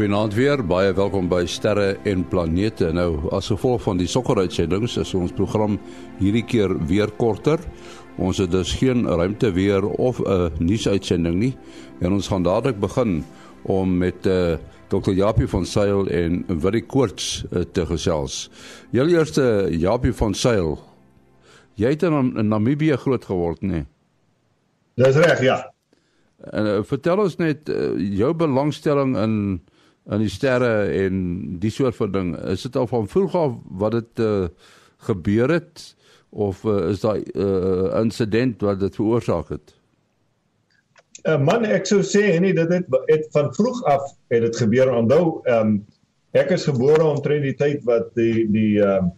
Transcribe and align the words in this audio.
Goeienaand 0.00 0.32
weer. 0.32 0.62
Baie 0.64 0.94
welkom 0.96 1.26
by 1.28 1.42
Sterre 1.44 1.90
en 2.08 2.22
Planete. 2.24 2.86
Nou, 2.96 3.18
as 3.36 3.50
gevolg 3.52 3.82
van 3.84 3.98
die 4.00 4.06
sokkeruitsendings 4.08 4.94
is 5.02 5.10
ons 5.12 5.34
program 5.36 5.74
hierdie 6.16 6.40
keer 6.48 6.72
weer 6.88 7.10
korter. 7.20 7.60
Ons 8.16 8.40
het 8.40 8.48
dus 8.48 8.72
geen 8.80 9.04
ruimte 9.04 9.50
weer 9.52 9.84
of 9.84 10.22
'n 10.24 10.56
nuusuitsending 10.56 11.36
nie. 11.36 11.52
En 12.00 12.12
ons 12.12 12.28
gaan 12.28 12.42
dadelik 12.42 12.80
begin 12.80 13.24
om 13.62 13.98
met 13.98 14.26
uh, 14.26 14.52
eh, 14.52 14.58
Dr. 14.88 15.12
Japie 15.12 15.48
van 15.48 15.66
Sail 15.66 16.08
en 16.08 16.44
Willie 16.48 16.86
Koorts 16.86 17.44
uh, 17.52 17.60
te 17.60 17.86
gesels. 17.86 18.50
Julle 18.90 19.10
eerste 19.10 19.68
Japie 19.70 20.12
van 20.12 20.34
Sail. 20.34 20.78
Jy 21.74 21.88
het 21.88 22.02
in, 22.02 22.36
in 22.38 22.48
Namibië 22.48 22.96
groot 22.96 23.24
geword, 23.24 23.60
nê? 23.60 23.68
Nee? 23.68 23.86
Dis 24.94 25.16
reg, 25.16 25.42
ja. 25.42 25.72
En 26.40 26.66
uh, 26.66 26.78
vertel 26.82 27.18
ons 27.18 27.36
net 27.36 27.68
uh, 27.68 28.16
jou 28.16 28.34
belangstelling 28.34 29.16
in 29.16 29.60
in 30.08 30.22
die 30.22 30.32
sterre 30.32 30.88
en 31.04 31.16
die 31.60 31.70
soort 31.70 31.96
van 31.96 32.12
ding. 32.12 32.30
Is 32.48 32.62
dit 32.62 32.76
al 32.76 32.86
van 32.90 33.08
vroeg 33.08 33.34
af 33.34 33.58
wat 33.82 33.92
dit 33.98 34.22
uh, 34.24 34.48
gebeur 35.08 35.52
het 35.52 35.84
of 36.30 36.64
uh, 36.64 36.90
is 36.90 37.02
daai 37.02 37.22
uh, 37.34 37.90
insident 38.00 38.62
wat 38.62 38.80
dit 38.80 38.94
veroorsaak 38.94 39.48
het? 39.48 39.74
Uh, 41.28 41.36
man, 41.36 41.66
ek 41.68 41.84
sou 41.86 42.00
sê 42.06 42.38
nee, 42.40 42.54
dit 42.56 42.70
het, 42.72 43.26
van 43.34 43.50
vroeg 43.54 43.82
af 43.84 44.12
het 44.32 44.46
dit 44.46 44.56
gebeur. 44.56 44.92
Onthou, 44.94 45.40
ehm 45.44 45.76
um, 45.76 45.80
ek 46.30 46.52
is 46.54 46.64
gebore 46.64 47.02
omtrent 47.02 47.42
die 47.42 47.56
tyd 47.58 47.82
wat 47.88 48.12
die 48.14 48.46
die 48.54 48.78
ehm 48.80 49.10
um, 49.10 49.16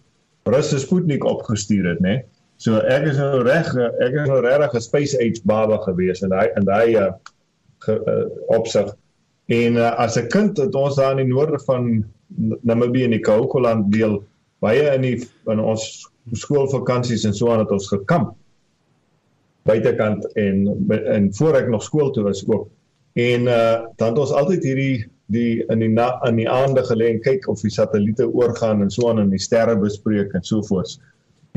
Russe 0.50 0.80
Sputnik 0.82 1.22
opgestuur 1.22 1.84
het, 1.92 2.00
né? 2.02 2.16
Nee? 2.16 2.24
So 2.62 2.78
ek 2.86 3.08
is 3.10 3.18
nou 3.18 3.42
reg 3.42 3.68
ek 3.74 4.16
is 4.16 4.28
nou 4.30 4.40
regtig 4.42 4.74
'n 4.74 4.82
space 4.84 5.18
age 5.18 5.42
baba 5.44 5.78
gewees 5.82 6.22
en 6.22 6.34
hy 6.34 6.46
en 6.58 6.68
hy 6.70 6.94
uh, 6.98 7.10
uh, 7.90 8.26
opsig 8.54 8.92
en 9.46 9.76
uh, 9.76 9.90
as 9.98 10.18
'n 10.18 10.28
kind 10.28 10.58
het 10.58 10.74
ons 10.74 10.96
daar 10.96 11.18
in 11.18 11.26
die 11.26 11.34
noorde 11.34 11.58
van 11.66 12.04
Namibië 12.62 13.04
in 13.04 13.16
die 13.16 13.20
Kaokoland 13.20 13.92
deel 13.92 14.22
baie 14.60 14.94
in 14.94 15.02
die 15.02 15.16
in 15.50 15.60
ons 15.60 16.08
skoolvakansies 16.32 17.24
en 17.24 17.34
so 17.34 17.50
aan 17.50 17.64
het 17.64 17.70
ons 17.70 17.88
gekamp 17.88 18.36
buitekant 19.62 20.26
en 20.34 20.68
en 20.90 21.34
voor 21.34 21.56
ek 21.56 21.68
nog 21.68 21.82
skool 21.82 22.10
toe 22.10 22.24
was 22.24 22.46
ook 22.46 22.68
en 23.12 23.40
uh, 23.46 23.84
dan 23.96 24.08
het 24.08 24.18
ons 24.18 24.32
altyd 24.32 24.62
hierdie 24.62 25.06
die 25.32 25.64
in 25.72 25.82
die 25.82 25.90
na, 25.90 26.18
in 26.28 26.38
die 26.40 26.48
aande 26.50 26.82
gelê 26.86 27.12
en 27.12 27.22
kyk 27.24 27.48
of 27.50 27.62
die 27.64 27.72
satelliete 27.72 28.26
oorgaan 28.28 28.82
en 28.84 28.90
so 28.92 29.08
aan 29.10 29.22
en 29.22 29.32
die 29.32 29.40
sterre 29.40 29.76
bespreek 29.78 30.34
en 30.36 30.44
so 30.46 30.62
voort. 30.68 30.98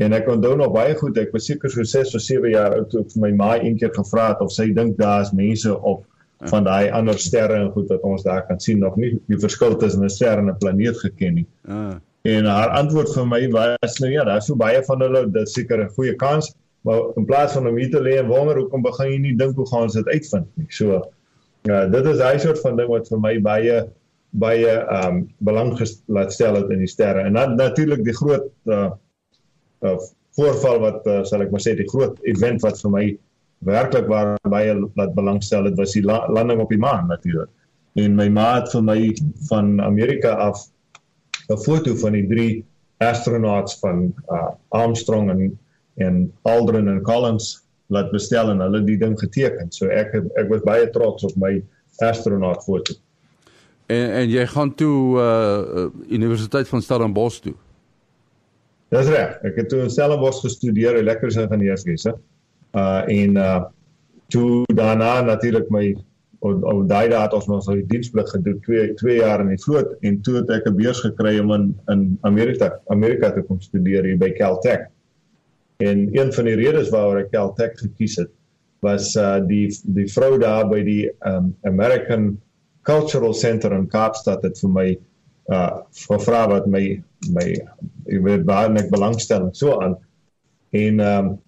En 0.02 0.12
ek 0.16 0.28
onthou 0.28 0.54
nog 0.60 0.74
baie 0.74 0.94
goed, 0.98 1.16
ek 1.20 1.32
was 1.32 1.48
seker 1.48 1.72
so 1.72 1.84
6 1.84 2.14
of 2.18 2.24
7 2.24 2.52
jaar 2.52 2.76
oud 2.76 2.90
toe 2.92 3.02
ek 3.04 3.14
vir 3.14 3.24
my 3.24 3.32
ma 3.36 3.50
eendag 3.56 3.94
gevra 3.96 4.30
het 4.34 4.44
of 4.44 4.52
sy 4.52 4.68
dink 4.76 4.98
daar's 5.00 5.32
mense 5.36 5.72
op. 5.72 6.04
van 6.44 6.64
daai 6.64 6.90
ander 6.90 7.18
sterre 7.18 7.54
en 7.54 7.70
goed 7.72 7.88
wat 7.88 8.02
ons 8.04 8.22
daar 8.22 8.44
kan 8.46 8.60
sien 8.60 8.78
nog 8.78 8.96
nie 9.00 9.14
die 9.30 9.38
verskil 9.40 9.76
tussen 9.76 10.04
'n 10.04 10.10
ster 10.10 10.38
en 10.38 10.50
'n 10.50 10.58
planeet 10.58 10.98
geken 11.00 11.34
nie. 11.34 11.46
Ja. 11.68 12.00
En 12.22 12.44
haar 12.44 12.68
antwoord 12.68 13.12
vir 13.14 13.26
my 13.26 13.48
was 13.50 13.98
nou 13.98 14.10
ja, 14.12 14.24
daar's 14.24 14.46
so 14.46 14.56
baie 14.56 14.82
van 14.84 15.00
hulle, 15.00 15.30
dit 15.30 15.48
seker 15.48 15.84
'n 15.84 15.94
goeie 15.94 16.14
kans, 16.14 16.54
maar 16.82 17.00
in 17.16 17.24
plaas 17.24 17.52
van 17.52 17.68
om 17.68 17.76
hier 17.76 17.90
te 17.90 18.00
lê 18.00 18.18
en 18.18 18.26
wonder 18.26 18.58
hoekom 18.58 18.82
begin 18.82 19.12
jy 19.12 19.18
nie 19.18 19.36
dink 19.36 19.56
hoe 19.56 19.66
gaan 19.66 19.82
ons 19.82 19.94
dit 19.94 20.06
uitvind 20.06 20.46
nie. 20.54 20.66
So 20.68 21.02
ja, 21.62 21.86
dit 21.86 22.04
is 22.06 22.18
daai 22.18 22.38
soort 22.38 22.60
van 22.60 22.76
ding 22.76 22.88
wat 22.88 23.08
vir 23.08 23.20
my 23.20 23.40
baie 23.40 23.88
baie 24.30 24.68
ehm 24.68 25.06
um, 25.08 25.28
belang 25.38 25.72
laat 26.06 26.32
stel 26.32 26.54
het 26.54 26.70
in 26.70 26.78
die 26.78 26.90
sterre. 26.90 27.20
En 27.20 27.32
dan 27.32 27.56
natuurlik 27.56 28.04
die 28.04 28.14
groot 28.14 28.50
uh, 28.64 28.90
uh, 29.82 29.98
voorval 30.36 30.80
wat 30.80 31.06
uh, 31.06 31.22
sal 31.24 31.42
ek 31.42 31.50
maar 31.50 31.64
sê 31.64 31.76
die 31.76 31.88
groot 31.88 32.18
event 32.22 32.62
wat 32.62 32.80
vir 32.80 32.90
my 32.90 33.04
werklik 33.66 34.06
waar 34.10 34.36
baie 34.46 34.74
laat 34.94 35.14
belangstel 35.14 35.66
het 35.66 35.76
was 35.78 35.94
die 35.96 36.04
la 36.06 36.22
landing 36.32 36.62
op 36.62 36.70
die 36.70 36.80
maan 36.80 37.08
natuurlik. 37.10 37.50
En 37.96 38.14
my 38.14 38.28
ma 38.28 38.48
het 38.60 38.70
vir 38.70 38.82
my 38.84 38.98
van 39.48 39.80
Amerika 39.82 40.34
af 40.48 40.66
'n 41.48 41.58
foto 41.58 41.94
van 41.94 42.12
die 42.12 42.26
drie 42.26 42.64
astronauts 42.98 43.78
van 43.80 44.12
uh, 44.30 44.50
Armstrong 44.68 45.30
en 45.30 45.58
en 45.96 46.32
Aldrin 46.42 46.88
en 46.88 47.02
Collins 47.02 47.64
laat 47.86 48.10
bestel 48.10 48.50
en 48.50 48.60
hulle 48.60 48.84
die 48.84 48.98
ding 48.98 49.18
geteken. 49.18 49.72
So 49.72 49.86
ek 49.86 50.14
ek 50.14 50.48
was 50.48 50.62
baie 50.62 50.90
trots 50.90 51.24
op 51.24 51.36
my 51.36 51.62
astronaut 51.98 52.62
foto. 52.62 52.94
En 53.86 54.10
en 54.10 54.28
jy 54.28 54.46
gaan 54.46 54.74
toe 54.74 55.18
uh 55.18 55.86
Universiteit 56.08 56.68
van 56.68 56.82
Stellenbosch 56.82 57.40
toe. 57.40 57.54
Dis 58.88 59.08
reg. 59.08 59.38
Ek 59.42 59.56
het 59.56 59.68
toe 59.68 59.80
in 59.80 59.90
Stellenbosch 59.90 60.40
gestudeer, 60.40 60.94
elektriese 60.94 61.42
ingenieurswese. 61.42 62.10
Uh 62.10 62.35
en 62.72 63.36
uh 63.36 63.64
toe 64.28 64.64
daarna 64.74 65.20
natuurlik 65.22 65.68
my 65.70 65.94
op 66.46 66.88
daai 66.88 67.08
dae 67.08 67.20
het 67.22 67.34
ons 67.36 67.46
nog 67.46 67.64
die 67.70 67.86
diensplig 67.86 68.28
gedoen 68.30 68.58
2 68.64 68.94
2 68.94 69.16
jaar 69.16 69.40
in 69.40 69.52
die 69.54 69.62
vloot 69.62 69.94
en 70.00 70.20
toe 70.26 70.36
het 70.40 70.50
ek 70.50 70.66
'n 70.66 70.76
beurs 70.76 71.00
gekry 71.00 71.38
om 71.38 71.52
in 71.52 71.66
in 71.88 72.18
Amerika 72.22 72.80
Amerika 72.86 73.30
te 73.32 73.42
kom 73.42 73.60
studeer 73.60 74.04
hier 74.04 74.18
by 74.18 74.32
Caltech. 74.32 74.86
En 75.76 76.08
een 76.12 76.32
van 76.32 76.44
die 76.44 76.54
redes 76.54 76.90
waaroor 76.90 77.20
ek 77.20 77.30
Caltech 77.30 77.78
gekies 77.78 78.16
het 78.16 78.30
was 78.80 79.14
uh 79.16 79.40
die 79.46 79.68
die 79.84 80.06
vrou 80.12 80.38
daar 80.38 80.68
by 80.68 80.82
die 80.82 81.10
um 81.26 81.54
American 81.62 82.40
Cultural 82.82 83.34
Center 83.34 83.72
in 83.72 83.88
Kaapstad 83.88 84.42
het 84.42 84.58
vir 84.58 84.70
my 84.70 84.88
uh 85.52 85.80
gevra 86.06 86.46
wat 86.48 86.66
my 86.66 87.02
my 87.32 87.46
ek 88.06 88.22
weet 88.22 88.44
waar 88.44 88.70
ek 88.76 88.90
belangstel 88.90 89.48
so 89.52 89.80
aan 89.80 89.96
en 90.70 91.00
um, 91.00 91.38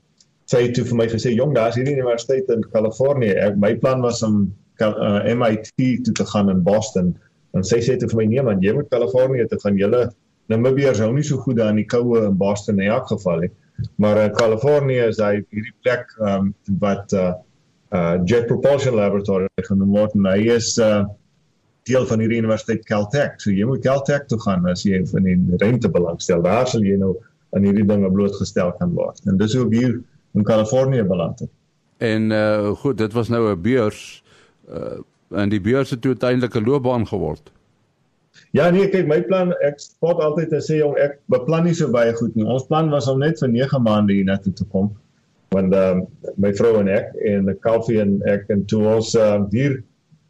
sy 0.48 0.64
het 0.64 0.76
toe 0.76 0.86
vir 0.88 1.00
my 1.02 1.06
gesê 1.12 1.34
jong 1.36 1.54
daar's 1.56 1.76
hierdie 1.78 1.96
universiteit 1.98 2.48
in 2.54 2.64
Kalifornië 2.72 3.34
ek 3.48 3.58
my 3.60 3.74
plan 3.82 4.04
was 4.04 4.22
om 4.26 4.46
uh, 4.84 5.20
MIT 5.28 6.04
toe 6.06 6.14
te 6.20 6.26
gaan 6.32 6.52
in 6.52 6.62
Boston 6.66 7.12
en 7.56 7.66
sy 7.66 7.80
sê 7.84 7.98
toe 8.00 8.08
vir 8.12 8.22
my 8.22 8.28
nee 8.32 8.46
man 8.46 8.64
jy 8.64 8.74
moet 8.76 8.90
Kalifornië 8.94 9.48
toe 9.50 9.60
gaan 9.64 9.80
julle 9.80 10.08
Namibiërs 10.48 11.02
hou 11.04 11.10
nie 11.12 11.26
so 11.28 11.42
goed 11.44 11.58
daar 11.58 11.74
in 11.74 11.82
die 11.82 11.88
koue 11.88 12.22
in 12.24 12.38
Boston 12.40 12.80
in 12.80 12.88
elk 12.94 13.10
geval 13.12 13.44
nie 13.44 13.52
maar 14.00 14.18
uh, 14.24 14.30
Kalifornië 14.34 15.10
is 15.12 15.20
hy 15.22 15.34
hierdie 15.42 15.76
plek 15.84 16.08
um, 16.24 16.52
wat 16.82 17.12
uh, 17.14 17.34
uh, 17.92 18.16
Jet 18.24 18.48
Propulsion 18.50 18.96
Laboratory 18.98 19.48
genoem 19.68 19.94
word 19.94 20.16
en 20.18 20.28
hy 20.32 20.40
is 20.56 20.74
uh, 20.82 21.04
deel 21.88 22.06
van 22.08 22.22
hierdie 22.22 22.40
universiteit 22.42 22.84
Caltech. 22.88 23.38
So 23.42 23.52
jy 23.54 23.66
moet 23.68 23.84
Caltech 23.84 24.28
toe 24.28 24.38
gaan 24.44 24.66
as 24.68 24.84
jy 24.86 25.00
in 25.00 25.28
die 25.28 25.60
ruimte 25.62 25.90
belangstel. 25.92 26.44
Daar 26.44 26.68
sal 26.68 26.84
jy 26.86 26.98
nou 27.00 27.14
aan 27.56 27.64
hierdie 27.64 27.86
dinge 27.88 28.10
blootgestel 28.12 28.74
kan 28.80 28.92
word. 28.96 29.22
En 29.30 29.38
dis 29.40 29.54
hoe 29.56 29.68
hier 29.72 29.96
in 30.34 30.42
Kalifornië 30.42 31.02
beland 31.02 31.38
het. 31.38 31.50
En 31.98 32.30
uh 32.30 32.70
goed, 32.70 32.98
dit 32.98 33.12
was 33.12 33.28
nou 33.28 33.50
'n 33.50 33.60
beurs 33.60 34.24
uh 34.70 34.98
en 35.28 35.48
die 35.48 35.60
beurs 35.60 35.90
het 35.90 36.06
uiteindelik 36.06 36.54
'n 36.54 36.64
loopbaan 36.64 37.06
geword. 37.06 37.52
Ja 38.50 38.70
nee, 38.70 38.88
kyk 38.88 39.06
my 39.06 39.22
plan 39.22 39.52
ek 39.66 39.80
spot 39.82 40.20
altyd 40.24 40.52
en 40.56 40.62
sê 40.64 40.78
jong 40.80 40.96
ek 40.96 41.18
beplan 41.32 41.64
nie 41.64 41.74
so 41.74 41.90
baie 41.90 42.14
goed 42.16 42.34
nie. 42.34 42.46
Ons 42.46 42.66
plan 42.66 42.90
was 42.90 43.08
om 43.08 43.18
net 43.18 43.40
vir 43.42 43.48
9 43.48 43.82
maande 43.82 44.12
hier 44.12 44.24
na 44.24 44.38
toe 44.38 44.52
te 44.52 44.64
kom. 44.64 44.92
Want 45.54 45.74
ehm 45.74 46.00
uh, 46.00 46.32
my 46.36 46.52
vrou 46.54 46.78
en 46.80 46.88
ek 46.88 47.12
en 47.24 47.48
die 47.48 47.56
koffie 47.64 48.00
en 48.00 48.22
ek 48.28 48.48
en 48.48 48.64
toe 48.64 48.84
ons 48.86 49.14
uh, 49.14 49.42
hier 49.50 49.82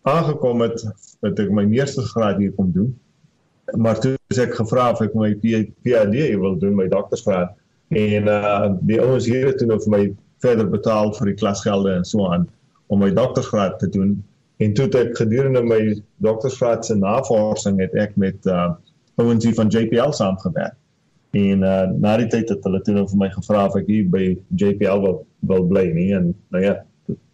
aangekom 0.02 0.60
het 0.66 0.82
het 1.26 1.40
ek 1.42 1.50
my 1.50 1.64
meeste 1.68 2.02
graad 2.14 2.38
hier 2.38 2.52
kom 2.56 2.72
doen. 2.72 2.92
Maar 3.76 4.00
toe 4.00 4.16
is 4.32 4.38
ek 4.38 4.54
gevra 4.54 4.90
of 4.94 5.02
ek 5.04 5.14
my 5.18 5.34
PhD 5.42 6.28
wil 6.40 6.56
doen, 6.58 6.76
my 6.76 6.88
doktorsgraad. 6.88 7.54
En 7.88 8.28
uh 8.28 8.72
die 8.80 9.00
ouens 9.00 9.26
hier 9.26 9.46
het 9.46 9.58
toe 9.58 9.68
nou 9.68 9.78
vir 9.80 9.92
my 9.94 10.02
verder 10.44 10.68
betaal 10.70 11.12
vir 11.16 11.32
die 11.32 11.38
klasgelde 11.40 11.94
en 11.96 12.04
so 12.04 12.26
aan 12.28 12.48
om 12.92 13.00
my 13.00 13.10
doktorsgraad 13.12 13.78
te 13.78 13.88
doen. 13.88 14.18
En 14.58 14.74
toe 14.74 14.88
ek 14.98 15.16
gedurende 15.16 15.62
my 15.64 15.80
doktorsgraad 16.24 16.84
se 16.86 16.96
navorsing 16.96 17.80
het 17.80 17.94
ek 17.94 18.16
met 18.16 18.46
uh 18.46 18.74
ouens 19.18 19.44
hier 19.44 19.56
van 19.56 19.72
JPL 19.72 20.12
saamgewerk. 20.12 20.76
En 21.36 21.64
uh 21.64 21.86
na 21.96 22.16
die 22.20 22.28
tyd 22.28 22.52
het 22.52 22.64
hulle 22.64 22.82
toe 22.84 22.94
nou 22.98 23.06
vir 23.08 23.22
my 23.24 23.30
gevra 23.32 23.64
of 23.70 23.80
ek 23.80 23.88
hier 23.88 24.04
by 24.12 24.36
JPL 24.60 25.02
wil 25.06 25.24
wil 25.48 25.64
bly 25.70 25.86
nie 25.94 26.10
en 26.12 26.32
nou 26.52 26.62
ja, 26.62 26.76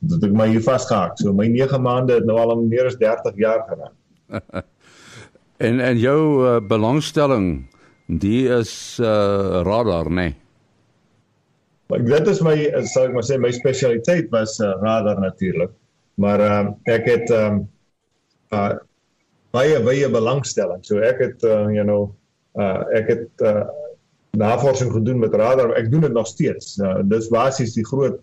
dat 0.05 0.29
ek 0.29 0.39
my 0.39 0.47
hier 0.53 0.63
vasgehak. 0.63 1.19
So 1.19 1.35
my 1.35 1.49
9 1.51 1.83
maande 1.83 2.21
het 2.21 2.31
nou 2.31 2.39
al 2.39 2.55
meer 2.63 2.87
as 2.87 2.99
30 3.01 3.43
jaar 3.43 3.67
geraak. 3.67 4.65
en 5.67 5.81
en 5.81 5.99
jou 5.99 6.21
uh, 6.45 6.57
belangstelling 6.63 7.67
die 8.07 8.47
is 8.53 9.01
uh, 9.01 9.63
radar, 9.65 10.11
né? 10.11 10.15
Nee? 10.15 10.44
Maar 11.89 12.05
dit 12.05 12.29
is 12.33 12.41
my 12.45 12.57
sal 12.89 13.09
ek 13.09 13.15
maar 13.17 13.27
sê 13.27 13.39
my 13.41 13.53
spesialiteit 13.55 14.31
was 14.33 14.57
uh, 14.63 14.73
radar 14.83 15.21
natuurlik. 15.21 15.73
Maar 16.21 16.43
uh, 16.45 16.67
ek 16.91 17.09
het 17.11 17.33
um, 17.35 17.65
uh, 18.55 18.75
baie 19.55 19.81
baie 19.85 20.11
belangstelling. 20.11 20.85
So 20.87 21.03
ek 21.05 21.23
het 21.23 21.47
uh, 21.47 21.67
you 21.75 21.85
know 21.85 22.13
uh, 22.61 22.83
ek 22.97 23.11
het 23.13 23.45
uh, 23.47 23.67
navorsing 24.39 24.93
gedoen 24.95 25.21
met 25.23 25.35
radar. 25.35 25.75
Ek 25.79 25.91
doen 25.93 26.07
dit 26.07 26.15
nog 26.15 26.31
steeds. 26.31 26.79
Uh, 26.81 27.01
dis 27.11 27.31
basies 27.33 27.77
die 27.77 27.87
groot 27.87 28.21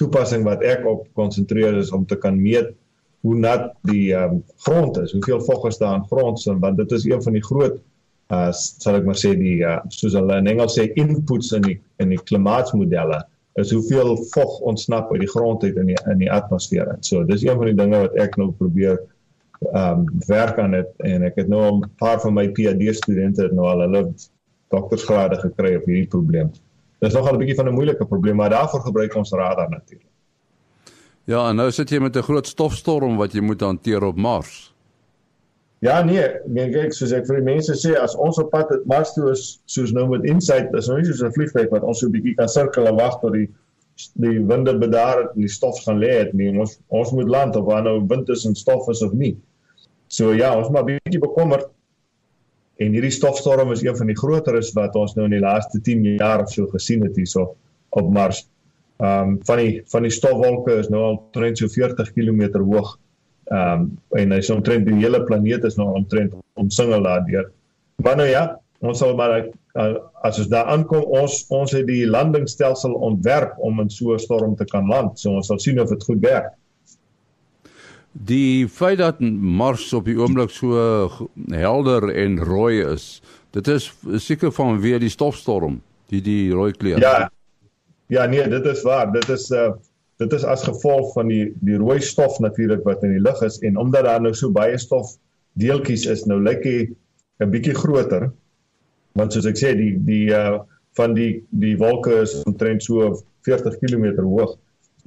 toepassing 0.00 0.42
wat 0.46 0.64
ek 0.66 0.86
op 0.90 1.06
konsentreer 1.14 1.78
is 1.78 1.92
om 1.94 2.06
te 2.06 2.18
kan 2.18 2.40
meet 2.40 2.72
hoe 3.24 3.36
nat 3.40 3.70
die 3.88 4.12
um, 4.12 4.42
grond 4.66 4.98
is, 5.00 5.14
hoeveel 5.14 5.40
vog 5.46 5.62
is 5.70 5.78
daar 5.80 5.94
in 5.96 6.08
grond, 6.10 6.42
want 6.60 6.76
dit 6.76 6.90
is 6.92 7.06
een 7.08 7.22
van 7.24 7.32
die 7.32 7.44
groot 7.44 7.78
uh 8.32 8.50
sal 8.52 8.96
ek 8.96 9.04
maar 9.04 9.18
sê 9.20 9.34
die 9.36 9.62
uh, 9.62 9.80
soos 9.90 10.14
hulle 10.14 10.38
in 10.40 10.46
Engels 10.46 10.78
sê 10.78 10.88
inputs 11.00 11.52
in 11.52 11.62
die 11.62 11.78
in 12.00 12.08
die 12.08 12.20
klimaatsmodelle 12.28 13.22
is 13.60 13.70
hoeveel 13.70 14.16
vog 14.32 14.60
ontsnap 14.60 15.12
uit 15.12 15.20
die 15.20 15.30
grond 15.30 15.62
uit 15.62 15.76
in 15.76 15.92
die 15.92 15.98
in 16.10 16.18
die 16.18 16.30
atmosfeer. 16.32 16.96
So 17.00 17.24
dis 17.24 17.44
een 17.44 17.56
van 17.56 17.70
die 17.70 17.76
dinge 17.78 18.00
wat 18.06 18.16
ek 18.16 18.38
nou 18.40 18.50
probeer 18.52 18.98
ehm 19.72 20.00
um, 20.00 20.08
werk 20.26 20.58
aan 20.58 20.74
dit 20.74 21.04
en 21.10 21.22
ek 21.22 21.36
het 21.40 21.48
nou 21.48 21.62
'n 21.70 21.90
paar 21.98 22.20
van 22.20 22.34
my 22.34 22.48
PhD 22.48 22.94
studente 22.96 23.48
nou 23.52 23.66
al 23.66 23.84
hulle 23.86 24.02
doktorsgrade 24.74 25.38
gekry 25.40 25.76
op 25.76 25.86
hierdie 25.86 26.08
probleem. 26.08 26.50
Dit 27.00 27.08
is 27.08 27.14
nogal 27.14 27.34
'n 27.34 27.38
bietjie 27.38 27.56
van 27.56 27.68
'n 27.68 27.74
moeilike 27.74 28.04
probleem, 28.04 28.36
maar 28.36 28.50
daarvoor 28.50 28.80
gebruik 28.80 29.14
ons 29.14 29.30
radar 29.30 29.70
natuurlik. 29.70 30.10
Ja, 31.24 31.48
en 31.48 31.56
nou 31.56 31.70
sit 31.70 31.90
jy 31.90 31.98
met 31.98 32.16
'n 32.16 32.22
groot 32.22 32.46
stofstorm 32.46 33.16
wat 33.16 33.32
jy 33.32 33.40
moet 33.40 33.60
hanteer 33.60 34.02
op 34.02 34.16
Mars. 34.16 34.73
Ja 35.84 35.98
nee, 36.04 36.22
nee 36.48 36.70
kyk 36.72 36.94
soos 36.96 37.12
ek 37.12 37.26
vir 37.28 37.42
die 37.42 37.48
mense 37.50 37.74
sê 37.76 37.92
as 38.00 38.14
ons 38.16 38.38
op 38.40 38.48
pad 38.54 38.70
Mars 38.88 39.12
toe 39.12 39.26
is 39.34 39.42
soos 39.68 39.92
nou 39.92 40.06
met 40.08 40.24
Insight, 40.24 40.72
is 40.78 40.88
nou 40.88 40.96
nie 40.96 41.08
soos 41.10 41.20
'n 41.26 41.34
vliegtuig 41.34 41.68
wat 41.74 41.84
ons 41.84 42.00
so 42.00 42.06
'n 42.08 42.14
bietjie 42.14 42.36
kan 42.38 42.48
sirkel 42.48 42.88
en 42.88 42.96
wag 42.96 43.20
tot 43.20 43.36
die 43.36 43.48
die 44.24 44.40
winde 44.50 44.72
bedaar 44.78 45.20
het 45.20 45.34
en 45.34 45.44
die 45.44 45.52
stof 45.56 45.82
gaan 45.84 46.00
lê 46.00 46.12
het 46.18 46.32
nie. 46.32 46.48
Ons 46.58 46.78
ons 46.88 47.12
moet 47.12 47.28
land 47.28 47.56
of 47.56 47.66
waar 47.66 47.82
nou 47.82 48.00
wind 48.08 48.28
is 48.28 48.46
en 48.46 48.54
stof 48.54 48.88
is 48.88 49.02
of 49.02 49.12
nie. 49.12 49.36
So 50.08 50.32
ja, 50.32 50.56
ons 50.56 50.70
maar 50.70 50.84
bietjie 50.84 51.20
bekommerd. 51.20 51.68
En 52.82 52.96
hierdie 52.96 53.12
stofstorm 53.14 53.70
is 53.72 53.84
een 53.84 53.96
van 53.96 54.06
die 54.06 54.16
groteres 54.18 54.72
wat 54.74 54.96
ons 54.96 55.14
nou 55.14 55.28
in 55.28 55.36
die 55.36 55.44
laaste 55.44 55.80
10 55.80 56.16
jaar 56.16 56.42
of 56.42 56.50
so 56.50 56.66
gesien 56.66 57.04
het 57.06 57.16
hierso 57.16 57.54
op 57.90 58.10
Mars. 58.10 58.48
Ehm 58.98 59.28
um, 59.28 59.38
van 59.46 59.58
die 59.58 59.82
van 59.92 60.02
die 60.02 60.10
stofwolke 60.10 60.78
is 60.80 60.88
nou 60.88 61.02
al 61.02 61.16
omtrent 61.18 61.58
so 61.58 61.68
40 61.68 62.12
km 62.16 62.58
hoog. 62.58 62.96
Ehm 63.52 63.80
um, 63.80 63.90
en 64.18 64.32
hy 64.32 64.40
is 64.40 64.50
omtrent 64.50 64.86
die 64.88 64.96
hele 65.02 65.20
planeet 65.28 65.64
is 65.68 65.76
nou 65.76 65.90
omtrent 65.98 66.34
omsingel 66.60 67.02
daardeur. 67.04 67.50
Maar 68.02 68.16
nou 68.16 68.28
ja, 68.28 68.44
ons 68.80 68.98
sal 68.98 69.14
maar 69.16 69.36
uh, 69.44 69.94
as 70.24 70.38
ons 70.38 70.48
daar 70.48 70.70
aankom, 70.72 71.04
ons 71.04 71.44
ons 71.52 71.72
het 71.76 71.86
die 71.86 72.06
landingsstelsel 72.08 72.94
ontwerp 73.04 73.58
om 73.58 73.80
in 73.80 73.90
so 73.90 74.14
'n 74.14 74.18
storm 74.18 74.56
te 74.56 74.64
kan 74.64 74.88
land. 74.88 75.18
So 75.18 75.36
ons 75.36 75.46
sal 75.46 75.58
sien 75.58 75.80
of 75.80 75.88
dit 75.88 76.04
goed 76.04 76.20
werk. 76.20 76.52
Die 78.12 78.68
feit 78.68 78.98
dat 78.98 79.20
Mars 79.20 79.92
op 79.92 80.04
die 80.04 80.16
oomblik 80.16 80.50
so 80.50 81.10
helder 81.50 82.14
en 82.14 82.38
rooi 82.38 82.84
is, 82.86 83.22
dit 83.50 83.68
is 83.68 83.92
seker 84.16 84.52
van 84.52 84.80
weer 84.80 85.00
die 85.00 85.10
stofstorm, 85.10 85.82
die 86.08 86.22
die 86.22 86.52
rooi 86.52 86.72
kleur. 86.72 86.98
Ja. 86.98 87.30
Ja, 88.06 88.26
nee, 88.26 88.48
dit 88.48 88.64
is 88.64 88.82
waar. 88.82 89.12
Dit 89.12 89.28
is 89.28 89.50
uh 89.50 89.72
dit 90.24 90.38
is 90.38 90.44
as 90.48 90.64
gevolg 90.66 91.12
van 91.14 91.30
die 91.32 91.52
die 91.66 91.78
rooi 91.80 92.00
stof 92.00 92.38
natuurlik 92.42 92.84
wat 92.88 93.04
in 93.06 93.14
die 93.16 93.22
lug 93.22 93.40
is 93.46 93.60
en 93.62 93.78
omdat 93.80 94.08
daar 94.08 94.22
nou 94.24 94.34
so 94.34 94.50
baie 94.50 94.78
stof 94.78 95.14
deeltjies 95.60 96.06
is, 96.10 96.24
nou 96.26 96.40
lyk 96.42 96.64
hy 96.64 96.78
'n 97.42 97.50
bietjie 97.50 97.74
groter. 97.74 98.32
Want 99.14 99.32
soos 99.32 99.46
ek 99.46 99.58
sê, 99.58 99.74
die 99.78 99.94
die 99.98 100.30
uh 100.34 100.62
van 100.94 101.14
die 101.14 101.42
die 101.50 101.74
wolke 101.78 102.20
is 102.22 102.36
omtrent 102.46 102.84
so 102.86 103.08
40 103.46 103.78
km 103.82 104.22
hoog 104.22 104.52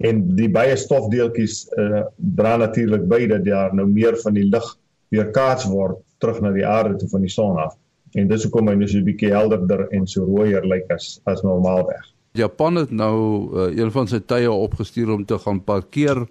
en 0.07 0.19
die 0.37 0.49
baie 0.51 0.75
stofdeeltjies 0.77 1.61
uh, 1.79 2.03
dra 2.37 2.57
natuurlik 2.61 3.07
by 3.09 3.21
dat 3.31 3.45
daar 3.45 3.73
nou 3.75 3.87
meer 3.89 4.17
van 4.21 4.35
die 4.37 4.45
lig 4.45 4.67
weerkaats 5.15 5.65
word 5.71 6.01
terug 6.21 6.41
na 6.43 6.51
die 6.51 6.65
aarde 6.67 6.97
toe 6.99 7.09
van 7.09 7.23
die 7.23 7.31
son 7.31 7.57
af. 7.61 7.73
En 8.19 8.27
dis 8.27 8.43
hoekom 8.45 8.69
hy 8.69 8.75
nou 8.75 8.89
so 8.89 8.99
'n 8.99 9.07
bietjie 9.07 9.33
helderder 9.33 9.87
en 9.91 10.05
so 10.07 10.25
rooier 10.25 10.65
lyk 10.65 10.91
as 10.91 11.21
as 11.25 11.41
normaalweg. 11.41 12.05
Japan 12.37 12.75
het 12.75 12.91
nou 12.91 13.17
uh, 13.53 13.77
een 13.77 13.91
van 13.91 14.07
sy 14.07 14.19
tye 14.19 14.51
opgestuur 14.51 15.11
om 15.13 15.25
te 15.25 15.37
gaan 15.37 15.63
parkeer 15.63 16.25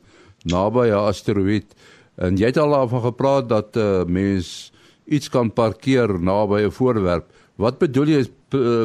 naby 0.44 0.88
'n 0.88 1.06
asteroïde 1.10 1.74
en 2.16 2.36
jy 2.36 2.46
het 2.46 2.58
al 2.58 2.70
daarvan 2.70 3.02
gepraat 3.02 3.48
dat 3.48 3.76
'n 3.76 3.78
uh, 3.78 4.00
eh, 4.00 4.06
mens 4.06 4.72
iets 5.04 5.28
kan 5.28 5.52
parkeer 5.52 6.20
naby 6.20 6.62
'n 6.66 6.70
voorwerp. 6.70 7.26
Wat 7.56 7.78
bedoel 7.78 8.06
jy 8.06 8.22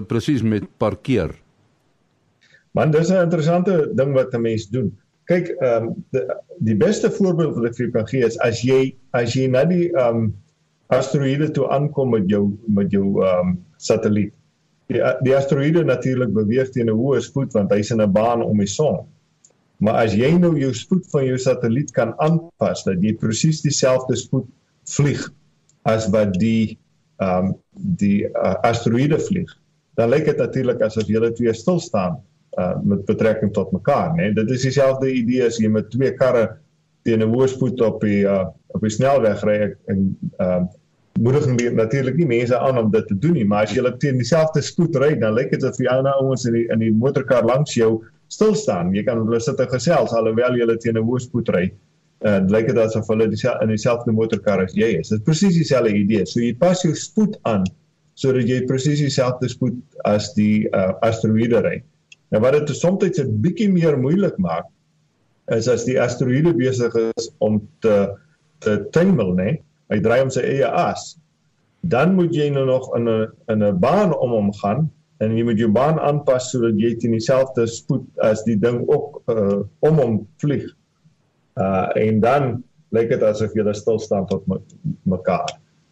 presies 0.08 0.42
met 0.42 0.64
parkeer? 0.78 1.32
Man, 2.72 2.92
dis 2.92 3.10
'n 3.10 3.24
interessante 3.24 3.92
ding 3.94 4.14
wat 4.14 4.34
'n 4.34 4.42
mens 4.42 4.70
doen. 4.70 4.98
Kyk, 5.26 5.48
ehm 5.48 5.84
um, 5.84 6.06
die, 6.10 6.22
die 6.58 6.76
beste 6.76 7.12
voorbeeld 7.12 7.56
wat 7.56 7.66
ek 7.66 7.76
vir 7.76 7.86
jou 7.86 7.92
kan 7.92 8.08
gee 8.08 8.26
is 8.26 8.40
as 8.40 8.62
jy 8.62 8.96
as 9.12 9.34
jy 9.34 9.48
na 9.48 9.64
die 9.66 9.90
ehm 9.92 10.16
um, 10.16 10.34
asteroïde 10.92 11.52
toe 11.52 11.70
aankom 11.72 12.10
met 12.10 12.30
jou 12.30 12.58
met 12.68 12.92
jou 12.92 13.24
ehm 13.24 13.48
um, 13.48 13.66
satelliet. 13.78 14.34
Die 14.92 15.02
die 15.24 15.36
asteroïde 15.36 15.84
natuurlik 15.88 16.34
beweeg 16.36 16.72
teen 16.76 16.90
'n 16.90 16.98
hoë 17.00 17.22
spoed 17.24 17.54
want 17.56 17.72
hy's 17.72 17.92
in 17.92 18.02
'n 18.02 18.12
baan 18.12 18.44
om 18.44 18.58
die 18.58 18.68
son. 18.68 19.06
Maar 19.80 20.06
as 20.06 20.14
jy 20.14 20.32
nou 20.38 20.54
jou 20.60 20.74
spoed 20.74 21.08
van 21.12 21.26
jou 21.26 21.38
satelliet 21.38 21.92
kan 21.92 22.14
aanpas 22.22 22.84
dat 22.84 23.02
jy 23.02 23.16
presies 23.18 23.62
dieselfde 23.62 24.16
spoed 24.16 24.48
vlieg 24.86 25.24
as 25.90 26.10
wat 26.14 26.38
die 26.40 26.78
ehm 27.22 27.46
um, 27.46 27.56
die 27.98 28.26
uh, 28.26 28.56
asteroïde 28.66 29.20
vlieg, 29.20 29.50
dan 29.96 30.10
lyk 30.10 30.26
dit 30.26 30.38
natuurlik 30.38 30.82
asof 30.82 31.08
julle 31.08 31.32
twee 31.38 31.54
stil 31.54 31.80
staan 31.80 32.20
uh 32.60 32.76
met 32.84 33.06
betrekking 33.06 33.54
tot 33.54 33.72
mekaar, 33.72 34.12
né? 34.16 34.24
Nee? 34.24 34.34
Dit 34.34 34.50
is 34.50 34.62
dieselfde 34.62 35.14
idee 35.14 35.46
as 35.46 35.58
jy 35.58 35.70
met 35.70 35.90
twee 35.92 36.12
karre 36.14 36.58
teen 37.04 37.22
'n 37.22 37.34
hoë 37.34 37.48
spoed 37.48 37.82
op 37.82 38.02
die 38.02 38.24
uh 38.26 38.48
op 38.76 38.82
die 38.82 38.90
snelweg 38.90 39.44
ry 39.44 39.58
en 39.88 40.18
uh 40.40 40.64
moedig 41.20 41.74
natuurlik 41.76 42.16
nie 42.16 42.28
mense 42.30 42.58
aan 42.58 42.78
om 42.78 42.92
dit 42.92 43.08
te 43.08 43.18
doen 43.18 43.34
nie, 43.34 43.46
maar 43.46 43.68
as 43.68 43.76
jy 43.76 43.84
teen 44.00 44.18
dieselfde 44.22 44.62
spoed 44.64 44.96
ry, 44.96 45.14
dan 45.20 45.36
lyk 45.36 45.52
dit 45.52 45.64
of 45.68 45.78
die 45.78 45.90
ander 45.90 46.14
ouens 46.22 46.46
in 46.46 46.56
die 46.56 46.66
in 46.72 46.80
die 46.80 46.92
motorkar 46.92 47.46
langs 47.46 47.76
jou 47.76 48.04
stil 48.32 48.56
staan. 48.56 48.94
Jy 48.96 49.04
kan 49.08 49.20
hulle 49.20 49.40
sit 49.44 49.60
en 49.60 49.70
gesels 49.72 50.14
alhoewel 50.16 50.58
jy 50.58 50.78
teen 50.80 50.98
'n 50.98 51.06
hoë 51.06 51.20
spoed 51.20 51.50
ry. 51.50 51.72
En 52.22 52.46
uh, 52.46 52.50
lyk 52.54 52.68
dit 52.70 52.78
asof 52.78 53.08
hulle 53.10 53.28
dieselfde 53.28 53.66
in 53.66 53.74
dieselfde 53.74 54.12
motorkar 54.14 54.62
as 54.62 54.74
jy 54.78 54.94
is. 55.00 55.10
Dit 55.10 55.24
presies 55.26 55.56
dieselfde 55.58 55.94
idee. 55.98 56.26
So 56.26 56.40
jy 56.40 56.54
pas 56.54 56.84
jou 56.86 56.94
spoed 56.96 57.38
aan 57.50 57.66
sodat 58.16 58.48
jy 58.48 58.62
presies 58.70 59.02
dieselfde 59.02 59.50
spoed 59.50 59.80
as 60.06 60.34
die 60.38 60.68
uh 60.78 60.94
asteroïde 61.02 61.64
ry. 61.66 61.82
En 62.32 62.42
wat 62.42 62.54
dit 62.54 62.76
soms 62.78 63.04
'n 63.20 63.42
bietjie 63.42 63.72
meer 63.72 63.98
moeilik 63.98 64.38
maak 64.38 64.70
is 65.52 65.68
as 65.68 65.86
die 65.86 66.00
asteroïde 66.00 66.54
besig 66.54 66.96
is 67.18 67.32
om 67.40 67.60
te 67.82 68.14
te 68.62 68.78
tumble, 68.94 69.34
né? 69.34 69.58
Hy 69.92 70.00
draai 70.00 70.22
om 70.24 70.32
sy 70.34 70.44
eie 70.48 70.68
as. 70.68 71.16
Dan 71.82 72.16
moet 72.16 72.36
jy 72.36 72.50
nou 72.54 72.66
nog 72.66 72.90
in 72.96 73.10
'n 73.10 73.28
in 73.52 73.64
'n 73.64 73.80
baan 73.80 74.14
om 74.16 74.32
hom 74.32 74.52
gaan 74.62 74.90
en 75.20 75.38
jy 75.38 75.44
moet 75.44 75.60
jou 75.60 75.72
baan 75.72 76.00
aanpas 76.00 76.52
sodat 76.52 76.80
jy 76.80 76.96
teen 76.98 77.12
dieselfde 77.12 77.68
spoed 77.68 78.06
as 78.20 78.44
die 78.44 78.58
ding 78.58 78.88
ook 78.88 79.22
uh, 79.30 79.62
om 79.80 79.98
hom 79.98 80.28
vlieg. 80.42 80.66
Uh 81.58 81.88
en 81.96 82.20
dan 82.20 82.64
lyk 82.92 83.10
dit 83.10 83.24
asof 83.24 83.54
jy 83.54 83.74
stil 83.74 84.00
staan 84.00 84.26
tot 84.28 84.44
mekaar. 85.04 85.50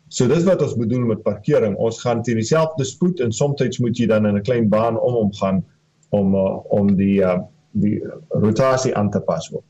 So 0.10 0.28
dis 0.28 0.44
wat 0.44 0.62
ons 0.62 0.74
bedoel 0.78 1.06
met 1.06 1.24
parkering. 1.24 1.76
Ons 1.78 2.02
gaan 2.02 2.24
teen 2.24 2.40
dieselfde 2.42 2.86
spoed 2.86 3.20
en 3.20 3.32
soms 3.32 3.80
moet 3.80 3.98
jy 3.98 4.08
dan 4.08 4.26
in 4.26 4.38
'n 4.38 4.44
klein 4.44 4.70
baan 4.70 4.98
om 4.98 5.14
hom 5.14 5.34
gaan 5.34 5.64
om 6.10 6.36
uh, 6.36 6.58
om 6.74 6.96
die 6.96 7.22
uh, 7.22 7.40
die 7.72 8.02
rotasie 8.30 8.96
aan 8.96 9.12
te 9.12 9.20
pas 9.20 9.50
word. 9.50 9.66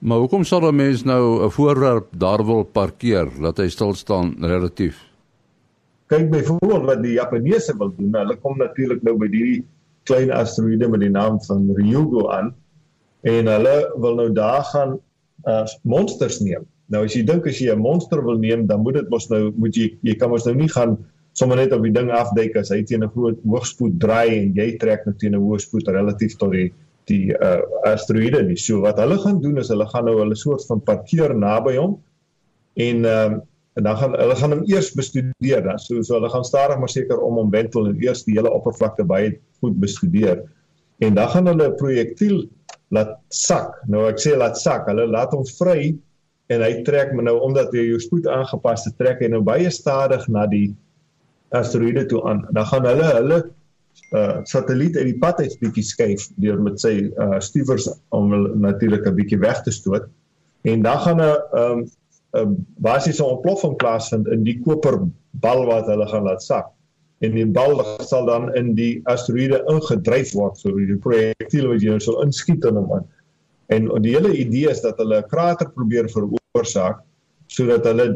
Maar 0.00 0.18
hoekom 0.18 0.44
sal 0.48 0.64
'n 0.64 0.76
mens 0.76 1.02
nou 1.04 1.44
'n 1.44 1.50
voorwerp 1.50 2.06
daar 2.16 2.44
wil 2.44 2.62
parkeer 2.64 3.28
dat 3.40 3.56
hy 3.56 3.68
stil 3.68 3.94
staan 3.94 4.34
relatief? 4.40 4.96
Kyk 6.06 6.30
byvoorbeeld 6.30 6.84
wat 6.84 7.02
die 7.02 7.12
Japaneese 7.12 7.76
wil 7.76 7.92
doen. 7.96 8.14
Hulle 8.14 8.36
kom 8.36 8.56
natuurlik 8.56 9.02
nou 9.02 9.16
by 9.16 9.28
die 9.28 9.64
klein 10.02 10.30
asteroïde 10.30 10.88
met 10.88 11.00
die 11.00 11.10
naam 11.10 11.40
van 11.40 11.70
Ryugu 11.74 12.28
aan 12.32 12.54
en 13.20 13.46
hulle 13.46 13.92
wil 13.96 14.14
nou 14.14 14.32
daar 14.32 14.64
gaan 14.64 14.98
uh, 15.44 15.66
monsters 15.82 16.40
neem. 16.40 16.64
Nou 16.86 17.04
as 17.04 17.14
jy 17.14 17.22
dink 17.24 17.46
as 17.46 17.58
jy 17.58 17.70
'n 17.74 17.78
monster 17.78 18.24
wil 18.24 18.38
neem, 18.38 18.66
dan 18.66 18.80
moet 18.80 18.94
dit 18.94 19.08
mos 19.08 19.28
nou 19.28 19.52
moet 19.56 19.76
jy 19.76 19.98
jy 20.00 20.14
kan 20.14 20.30
mos 20.30 20.44
nou 20.44 20.54
nie 20.54 20.68
gaan 20.68 20.96
sommer 21.32 21.56
net 21.56 21.72
op 21.72 21.82
die 21.82 21.92
ding 21.92 22.10
afduik 22.10 22.56
as 22.56 22.70
hy 22.70 22.82
teen 22.82 23.04
'n 23.04 23.12
groot 23.12 23.38
hoogspoed 23.44 24.00
draai 24.00 24.28
en 24.38 24.54
jy 24.54 24.78
trek 24.78 25.06
net 25.06 25.18
teen 25.18 25.34
'n 25.34 25.40
hoë 25.40 25.60
spoed 25.60 25.88
relatief 25.88 26.36
tot 26.36 26.52
die 26.52 26.72
die 27.08 27.32
uh, 27.32 27.60
asteroïde 27.88 28.42
nie. 28.46 28.58
So 28.60 28.82
wat 28.84 28.98
hulle 29.02 29.18
gaan 29.22 29.40
doen 29.42 29.58
is 29.62 29.70
hulle 29.72 29.86
gaan 29.88 30.04
nou 30.08 30.18
hulle 30.20 30.36
soort 30.36 30.66
van 30.68 30.82
parkeer 30.84 31.34
naby 31.36 31.76
hom 31.78 31.96
en 32.76 33.04
ehm 33.04 33.38
uh, 33.38 33.46
en 33.78 33.84
dan 33.86 33.96
gaan 33.96 34.14
hulle 34.18 34.34
gaan 34.36 34.52
hom 34.52 34.62
eers 34.66 34.88
bestudeer 34.98 35.62
dan. 35.62 35.78
So 35.78 36.02
so 36.02 36.16
hulle 36.18 36.28
gaan 36.28 36.44
stadig 36.44 36.78
maar 36.78 36.90
seker 36.90 37.20
om 37.22 37.38
hom 37.38 37.50
wentel 37.50 37.86
en 37.88 38.00
eers 38.02 38.24
die 38.26 38.34
hele 38.34 38.50
oppervlakte 38.50 39.06
baie 39.06 39.36
goed 39.62 39.78
bestudeer. 39.80 40.42
En 40.98 41.14
dan 41.14 41.28
gaan 41.28 41.46
hulle 41.46 41.68
'n 41.68 41.76
projektiel 41.76 42.48
laat 42.90 43.14
sak. 43.28 43.78
Nou 43.86 44.08
ek 44.10 44.18
sê 44.18 44.36
laat 44.36 44.58
sak. 44.58 44.88
Hulle 44.90 45.06
laat 45.06 45.32
hom 45.32 45.46
vry 45.46 45.94
en 46.50 46.62
hy 46.62 46.82
trek 46.82 47.12
maar 47.14 47.24
nou 47.30 47.38
omdat 47.46 47.72
hy 47.72 47.86
jou 47.92 48.00
spoed 48.02 48.26
aangepas 48.26 48.84
het, 48.84 48.98
trek 48.98 49.22
hy 49.22 49.28
nou 49.30 49.40
baie 49.40 49.70
stadig 49.70 50.26
na 50.28 50.46
die 50.46 50.74
asteroïde 51.54 52.06
toe 52.10 52.22
aan. 52.26 52.42
Dan 52.50 52.66
gaan 52.66 52.84
hulle 52.84 53.08
hulle 53.14 53.38
uh 54.12 54.40
satelliet 54.44 54.96
uit 54.96 55.06
die 55.06 55.18
pad 55.18 55.40
uit 55.40 55.58
bietjie 55.60 55.84
skuif 55.86 56.28
deur 56.42 56.58
met 56.62 56.80
sy 56.82 56.94
uh 57.10 57.38
stuwers 57.38 57.88
om 58.16 58.32
natuurlik 58.60 59.06
'n 59.06 59.14
bietjie 59.14 59.38
weg 59.38 59.62
te 59.62 59.70
stoot. 59.70 60.08
En 60.62 60.82
dan 60.82 60.98
gaan 60.98 61.20
'n 61.20 61.36
um 61.62 61.86
'n 62.36 62.66
basiese 62.78 63.24
ontploffing 63.24 63.76
plaasvind 63.76 64.26
in 64.26 64.44
die 64.44 64.58
koperbal 64.62 65.64
wat 65.66 65.86
hulle 65.86 66.06
gaan 66.06 66.24
laat 66.24 66.42
sak. 66.42 66.68
En 67.20 67.34
die 67.36 67.46
bal 67.46 67.82
sal 68.00 68.26
dan 68.26 68.54
in 68.54 68.74
die 68.74 69.00
asteroïde 69.04 69.64
ingedryf 69.68 70.32
word 70.32 70.58
so 70.58 70.72
die 70.72 70.96
projektiel 70.96 71.68
wat 71.68 71.82
jy 71.82 71.90
nou 71.90 72.00
sal 72.00 72.22
inskiet 72.22 72.64
in 72.64 72.78
hom. 72.80 73.06
En 73.68 73.88
die 74.02 74.14
hele 74.16 74.32
idee 74.36 74.70
is 74.70 74.80
dat 74.80 74.98
hulle 74.98 75.22
'n 75.22 75.28
krater 75.28 75.70
probeer 75.70 76.08
veroorsaak 76.08 77.02
sodat 77.50 77.86
hulle 77.88 78.06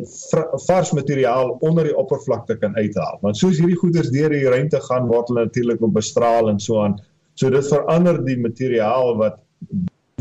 vars 0.66 0.92
materiaal 0.94 1.56
onder 1.66 1.88
die 1.88 1.96
oppervlakte 1.98 2.54
kan 2.60 2.76
uithaal. 2.78 3.18
Want 3.24 3.38
soos 3.38 3.58
hierdie 3.58 3.78
goeders 3.80 4.12
deur 4.14 4.30
die 4.30 4.44
ruimte 4.46 4.78
gaan, 4.86 5.08
word 5.10 5.32
hulle 5.32 5.48
natuurlik 5.48 5.82
op 5.82 5.96
bestraal 5.96 6.52
en 6.52 6.60
so 6.62 6.84
aan. 6.84 7.00
So 7.34 7.50
dit 7.50 7.66
verander 7.66 8.20
die 8.26 8.38
materiaal 8.38 9.16
wat 9.18 9.40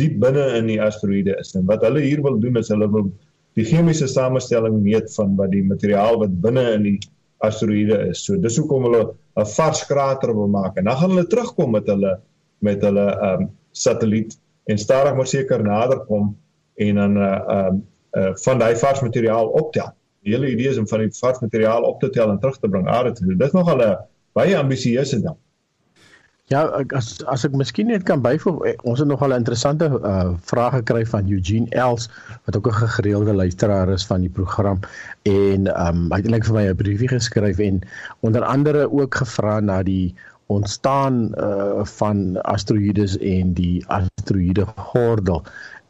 diep 0.01 0.17
binne 0.23 0.47
in 0.57 0.71
die 0.71 0.79
asteroïde 0.81 1.37
is. 1.43 1.53
En 1.59 1.67
wat 1.69 1.85
hulle 1.85 2.01
hier 2.01 2.23
wil 2.25 2.39
doen 2.41 2.57
is 2.57 2.73
hulle 2.73 2.89
wil 2.89 3.11
die 3.53 3.67
chemiese 3.69 4.09
samestelling 4.09 4.81
meet 4.81 5.13
van 5.13 5.37
wat 5.37 5.53
die 5.53 5.61
materiaal 5.67 6.17
wat 6.23 6.33
binne 6.41 6.65
in 6.73 6.87
die 6.87 6.97
asteroïde 7.45 7.99
is. 8.09 8.25
So 8.25 8.41
dis 8.41 8.57
hoekom 8.57 8.89
hulle 8.89 9.03
'n 9.37 9.45
vars 9.45 9.85
krater 9.89 10.33
wil 10.33 10.49
maak 10.49 10.77
en 10.77 10.89
dan 10.89 10.97
gaan 10.97 11.13
hulle 11.13 11.29
terugkom 11.29 11.71
met 11.77 11.87
hulle 11.89 12.17
met 12.65 12.81
hulle 12.81 13.05
ehm 13.13 13.41
um, 13.41 13.49
satelliet 13.71 14.37
en 14.69 14.77
stadig 14.77 15.15
maar 15.15 15.27
seker 15.27 15.63
nader 15.63 16.05
kom 16.09 16.35
en 16.77 16.95
dan 16.95 17.17
uh 17.17 17.39
ehm 17.55 17.81
uh, 18.17 18.31
van 18.45 18.59
daai 18.59 18.75
vars 18.75 19.01
materiaal 19.01 19.47
optel. 19.47 19.93
Die 20.23 20.33
hele 20.33 20.51
idee 20.51 20.69
is 20.69 20.77
om 20.77 20.87
van 20.87 20.99
die 20.99 21.11
vars 21.19 21.39
materiaal 21.39 21.83
op 21.83 21.99
te 21.99 22.09
tel 22.09 22.29
en 22.29 22.39
terug 22.39 22.59
te 22.59 22.69
bring 22.69 22.87
aarde 22.87 23.11
toe. 23.11 23.35
Dit 23.35 23.47
is 23.47 23.57
nogal 23.57 23.81
'n 23.81 23.97
baie 24.33 24.57
ambisieuse 24.57 25.21
ding. 25.21 25.37
Ja, 26.51 26.67
as 26.91 27.23
as 27.31 27.45
ek 27.47 27.53
miskien 27.55 27.87
net 27.87 28.03
kan 28.03 28.21
byvoeg, 28.21 28.57
eh, 28.67 28.73
ons 28.83 28.99
het 28.99 29.07
nogal 29.07 29.31
'n 29.31 29.41
interessante 29.41 29.87
uh, 29.87 30.33
vrae 30.49 30.71
gekry 30.73 31.05
van 31.05 31.29
Eugene 31.31 31.69
Els 31.71 32.09
wat 32.45 32.57
ook 32.57 32.67
'n 32.67 32.91
gereelde 32.97 33.33
luisteraar 33.33 33.89
is 33.89 34.05
van 34.05 34.21
die 34.21 34.29
program 34.29 34.79
en 35.23 35.71
um 35.87 36.11
hy 36.11 36.19
het 36.19 36.27
eintlik 36.27 36.45
vir 36.45 36.53
my 36.53 36.65
'n 36.67 36.75
briefie 36.75 37.07
geskryf 37.07 37.59
en 37.59 37.79
onder 38.19 38.43
andere 38.43 38.91
ook 38.91 39.15
gevra 39.15 39.59
na 39.59 39.83
die 39.83 40.15
ontstaan 40.47 41.31
uh, 41.39 41.85
van 41.97 42.37
asteroïdes 42.43 43.17
en 43.17 43.53
die 43.53 43.85
asteroïde 43.87 44.65
gordel 44.75 45.43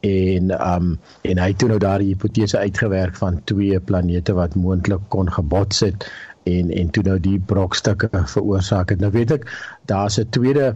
en 0.04 0.52
um 0.52 0.88
en 1.22 1.40
hy 1.40 1.48
het 1.52 1.58
toe 1.62 1.70
nou 1.72 1.80
daardie 1.80 2.12
hipotese 2.12 2.58
uitgewerk 2.60 3.16
van 3.16 3.40
twee 3.50 3.80
planete 3.80 4.36
wat 4.36 4.56
moontlik 4.60 5.04
kon 5.08 5.32
gebots 5.32 5.80
het 5.86 6.08
en 6.44 6.72
en 6.72 6.90
toe 6.90 7.04
nou 7.04 7.20
die 7.20 7.40
brokstukke 7.40 8.10
veroorsaak 8.12 8.90
het. 8.92 9.00
Nou 9.00 9.12
weet 9.12 9.32
ek 9.32 9.48
daar's 9.88 10.20
'n 10.20 10.30
tweede 10.30 10.76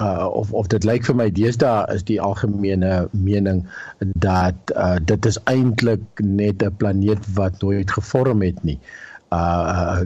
uh 0.00 0.26
of 0.32 0.52
of 0.52 0.66
dit 0.66 0.84
lyk 0.84 1.04
vir 1.04 1.16
my 1.16 1.30
deesdae 1.30 1.94
is 1.94 2.02
die 2.04 2.20
algemene 2.20 3.08
mening 3.12 3.64
dat 3.98 4.72
uh 4.76 4.96
dit 5.00 5.26
is 5.26 5.38
eintlik 5.44 6.02
net 6.20 6.62
'n 6.62 6.76
planeet 6.76 7.34
wat 7.34 7.62
nooit 7.62 7.90
gevorm 7.90 8.42
het 8.42 8.64
nie. 8.64 8.78
Uh, 9.34 10.00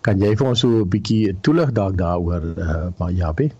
kan 0.00 0.20
jy 0.20 0.34
vir 0.36 0.46
ons 0.46 0.60
so 0.60 0.68
'n 0.68 0.88
bietjie 0.88 1.36
toelig 1.40 1.72
dalk 1.72 1.96
daaroor 1.98 2.42
uh 2.56 2.88
maar 2.98 3.12
Jabie? 3.12 3.52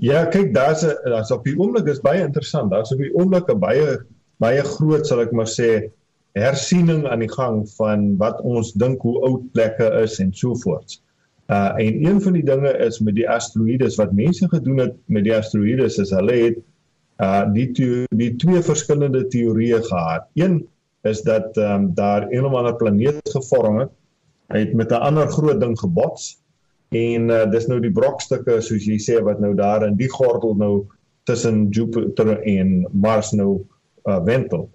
Ja, 0.00 0.24
kyk, 0.32 0.54
daar's 0.54 0.82
'n 0.82 0.96
daar's 1.04 1.30
op 1.30 1.44
die 1.44 1.58
oomblik 1.58 1.86
is 1.86 2.00
baie 2.00 2.22
interessant. 2.24 2.70
Daar's 2.70 2.92
op 2.92 2.98
die 2.98 3.14
oomblik 3.14 3.50
'n 3.52 3.58
baie 3.58 3.98
baie 4.40 4.62
groot 4.64 5.06
sal 5.06 5.20
ek 5.20 5.32
maar 5.32 5.48
sê 5.48 5.90
hersiening 6.32 7.06
aan 7.06 7.20
die 7.20 7.32
gang 7.32 7.68
van 7.76 8.16
wat 8.16 8.40
ons 8.40 8.72
dink 8.72 9.02
hoe 9.02 9.20
oud 9.28 9.52
plekke 9.52 9.90
is 10.02 10.18
en 10.18 10.32
so 10.32 10.54
voort. 10.54 11.02
Uh 11.50 11.74
en 11.76 12.04
een 12.06 12.20
van 12.20 12.32
die 12.32 12.44
dinge 12.44 12.72
is 12.78 13.00
met 13.00 13.14
die 13.14 13.28
asteroïdes 13.28 13.96
wat 14.00 14.12
mense 14.12 14.48
gedoen 14.48 14.78
het 14.78 14.96
met 15.06 15.24
die 15.24 15.36
asteroïdes 15.36 15.98
is 15.98 16.10
hulle 16.10 16.32
het 16.32 16.58
uh 17.20 17.44
die 17.52 17.68
die 18.16 18.36
twee 18.36 18.62
verskillende 18.62 19.26
teorieë 19.26 19.82
gehad. 19.82 20.28
Een 20.34 20.66
is 21.02 21.22
dat 21.22 21.56
ehm 21.56 21.74
um, 21.74 21.94
daar 21.94 22.26
een 22.30 22.44
of 22.44 22.54
ander 22.54 22.76
planeet 22.76 23.20
gevorm 23.36 23.78
het. 23.78 23.90
Hy 24.48 24.58
het 24.58 24.72
met 24.72 24.90
'n 24.90 25.04
ander 25.04 25.28
groot 25.28 25.60
ding 25.60 25.78
gebots 25.78 26.39
en 26.90 27.30
uh 27.30 27.44
dis 27.50 27.66
nou 27.70 27.78
die 27.80 27.92
brokstukke 27.94 28.60
soos 28.60 28.86
jy 28.86 28.98
sê 28.98 29.20
wat 29.22 29.40
nou 29.40 29.54
daar 29.54 29.86
in 29.86 29.96
die 29.96 30.10
gordel 30.10 30.56
nou 30.58 30.74
tussen 31.28 31.68
Jupiter 31.70 32.40
en 32.42 32.86
Mars 32.92 33.32
nou 33.32 33.62
uh 34.08 34.18
wentel. 34.26 34.68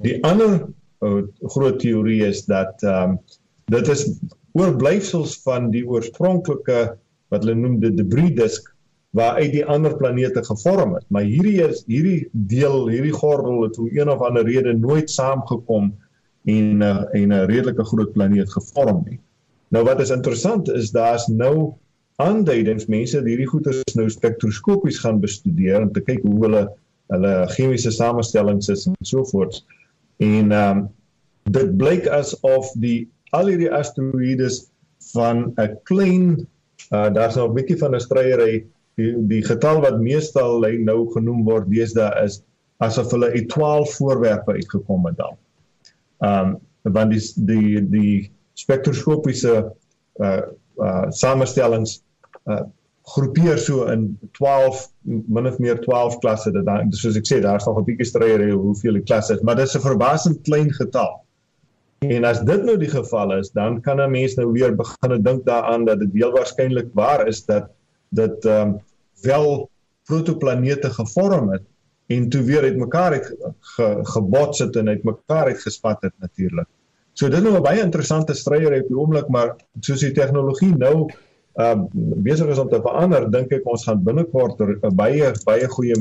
Die 0.00 0.16
ander 0.24 0.68
'n 1.02 1.28
groot 1.54 1.78
teorie 1.78 2.22
is 2.24 2.44
dat 2.46 2.82
ehm 2.82 3.10
um, 3.10 3.18
dit 3.70 3.88
is 3.88 4.06
oorblyfsels 4.52 5.40
van 5.42 5.70
die 5.70 5.84
oorspronklike 5.88 6.96
wat 7.32 7.44
hulle 7.44 7.56
noem 7.56 7.80
die 7.80 7.94
debris 7.94 8.34
disk 8.36 8.68
waar 9.16 9.40
uit 9.40 9.52
die 9.52 9.64
ander 9.64 9.96
planete 9.96 10.44
gevorm 10.44 10.94
het. 10.94 11.04
Maar 11.08 11.26
hierdie 11.28 11.60
is 11.64 11.82
hierdie 11.86 12.28
deel, 12.32 12.88
hierdie 12.88 13.12
gordel 13.12 13.62
het 13.66 13.78
om 13.78 13.90
een 13.92 14.08
of 14.08 14.24
ander 14.24 14.44
rede 14.44 14.72
nooit 14.72 15.10
saamgekom 15.10 15.92
en 16.48 16.80
uh, 16.80 17.04
en 17.12 17.28
'n 17.28 17.44
redelike 17.50 17.84
groot 17.84 18.12
planeet 18.12 18.52
gevorm 18.52 19.04
nie. 19.08 19.20
Nou 19.72 19.84
wat 19.88 20.00
is 20.04 20.12
interessant 20.12 20.68
is 20.70 20.90
daar's 20.92 21.26
nou 21.32 21.72
aanduidings 22.20 22.88
mense 22.92 23.20
hierdie 23.24 23.48
goeters 23.48 23.96
nou 23.96 24.08
spektroskopies 24.12 25.00
gaan 25.00 25.20
bestudeer 25.22 25.80
om 25.80 25.92
te 25.92 26.02
kyk 26.04 26.20
hoe 26.26 26.40
hulle 26.44 26.66
hulle 27.12 27.32
chemiese 27.52 27.90
samestellings 27.92 28.68
is 28.72 28.86
en 28.88 28.96
so 29.08 29.24
voort. 29.32 29.62
En 30.20 30.52
ehm 30.52 30.82
um, 30.82 30.90
dit 31.52 31.72
blyk 31.76 32.06
asof 32.14 32.68
die 32.78 33.08
al 33.34 33.48
hierdie 33.50 33.72
asteroïdes 33.74 34.60
van 35.10 35.48
'n 35.58 35.72
klein 35.88 36.28
uh 36.92 37.08
daar's 37.16 37.36
nou 37.36 37.48
'n 37.48 37.56
bietjie 37.56 37.78
van 37.80 37.96
'n 37.96 38.00
stryery 38.00 38.64
die, 39.00 39.12
die 39.32 39.42
getal 39.42 39.80
wat 39.82 40.00
meestal 40.00 40.60
lê 40.62 40.76
nou 40.78 41.10
genoem 41.16 41.42
word 41.48 41.66
deesdae 41.72 42.24
is 42.24 42.42
asof 42.78 43.10
hulle 43.10 43.32
uit 43.32 43.48
12 43.48 43.96
voorwerpe 43.96 44.52
uitgekom 44.52 45.06
het 45.06 45.16
dan. 45.16 45.34
Ehm 46.20 46.48
um, 46.52 46.60
want 46.92 47.10
die 47.10 47.22
die 47.36 47.88
die 47.88 48.30
spektroskopiese 48.54 49.72
uh 50.20 50.40
uh 50.78 51.10
samestellings 51.10 52.02
uh 52.46 52.62
groepeer 53.02 53.58
so 53.58 53.84
in 53.90 54.18
12 54.38 54.86
min 55.02 55.46
of 55.46 55.58
meer 55.58 55.80
12 55.80 56.18
klasse 56.18 56.52
dit 56.54 56.64
dan 56.66 56.92
soos 56.92 57.16
ek 57.18 57.26
sê 57.26 57.40
daar's 57.42 57.66
nog 57.66 57.80
'n 57.80 57.84
bietjie 57.84 58.06
stryer 58.06 58.44
hoeveel 58.52 59.00
die 59.00 59.06
klasse 59.08 59.34
is 59.34 59.42
maar 59.42 59.56
dit 59.56 59.66
is 59.66 59.76
'n 59.76 59.86
verbasend 59.88 60.42
klein 60.42 60.70
getal. 60.72 61.20
En 62.02 62.24
as 62.24 62.40
dit 62.42 62.64
nou 62.66 62.74
die 62.78 62.90
geval 62.90 63.38
is, 63.38 63.50
dan 63.54 63.80
kan 63.80 64.00
'n 64.00 64.10
mens 64.10 64.34
nou 64.34 64.52
weer 64.52 64.74
begin 64.76 65.22
dink 65.22 65.44
daaraan 65.46 65.84
dat 65.84 65.98
dit 65.98 66.12
heel 66.12 66.32
waarskynlik 66.32 66.88
waar 66.94 67.26
is 67.26 67.44
dat 67.44 67.70
dit 68.08 68.44
ehm 68.44 68.68
um, 68.68 68.80
wel 69.22 69.70
protoplanete 70.04 70.90
gevorm 70.90 71.52
het 71.52 71.62
en 72.06 72.28
toe 72.28 72.42
weer 72.42 72.62
uitmekaar 72.62 73.12
het 73.12 73.36
ge, 73.60 73.98
gebots 74.02 74.58
het 74.58 74.76
en 74.76 74.88
uitmekaar 74.88 75.48
het 75.48 75.60
gespat 75.60 76.02
het 76.02 76.12
natuurlik. 76.18 76.66
So 77.14 77.28
dit 77.28 77.38
is 77.38 77.44
nou 77.44 77.56
'n 77.58 77.62
baie 77.62 77.82
interessante 77.82 78.34
stryer 78.34 78.80
op 78.80 78.88
die 78.88 78.96
oomblik 78.96 79.28
maar 79.28 79.56
soos 79.80 80.00
die 80.00 80.12
tegnologie 80.12 80.74
nou 80.76 81.08
uh 81.60 81.76
besig 82.24 82.48
is 82.48 82.58
om 82.58 82.68
te 82.68 82.80
verander, 82.80 83.30
dink 83.30 83.52
ek 83.52 83.66
ons 83.68 83.84
gaan 83.84 84.02
binnekort 84.04 84.60
er, 84.60 84.78
baie 84.96 85.32
baie 85.44 85.68
goeie 85.68 85.96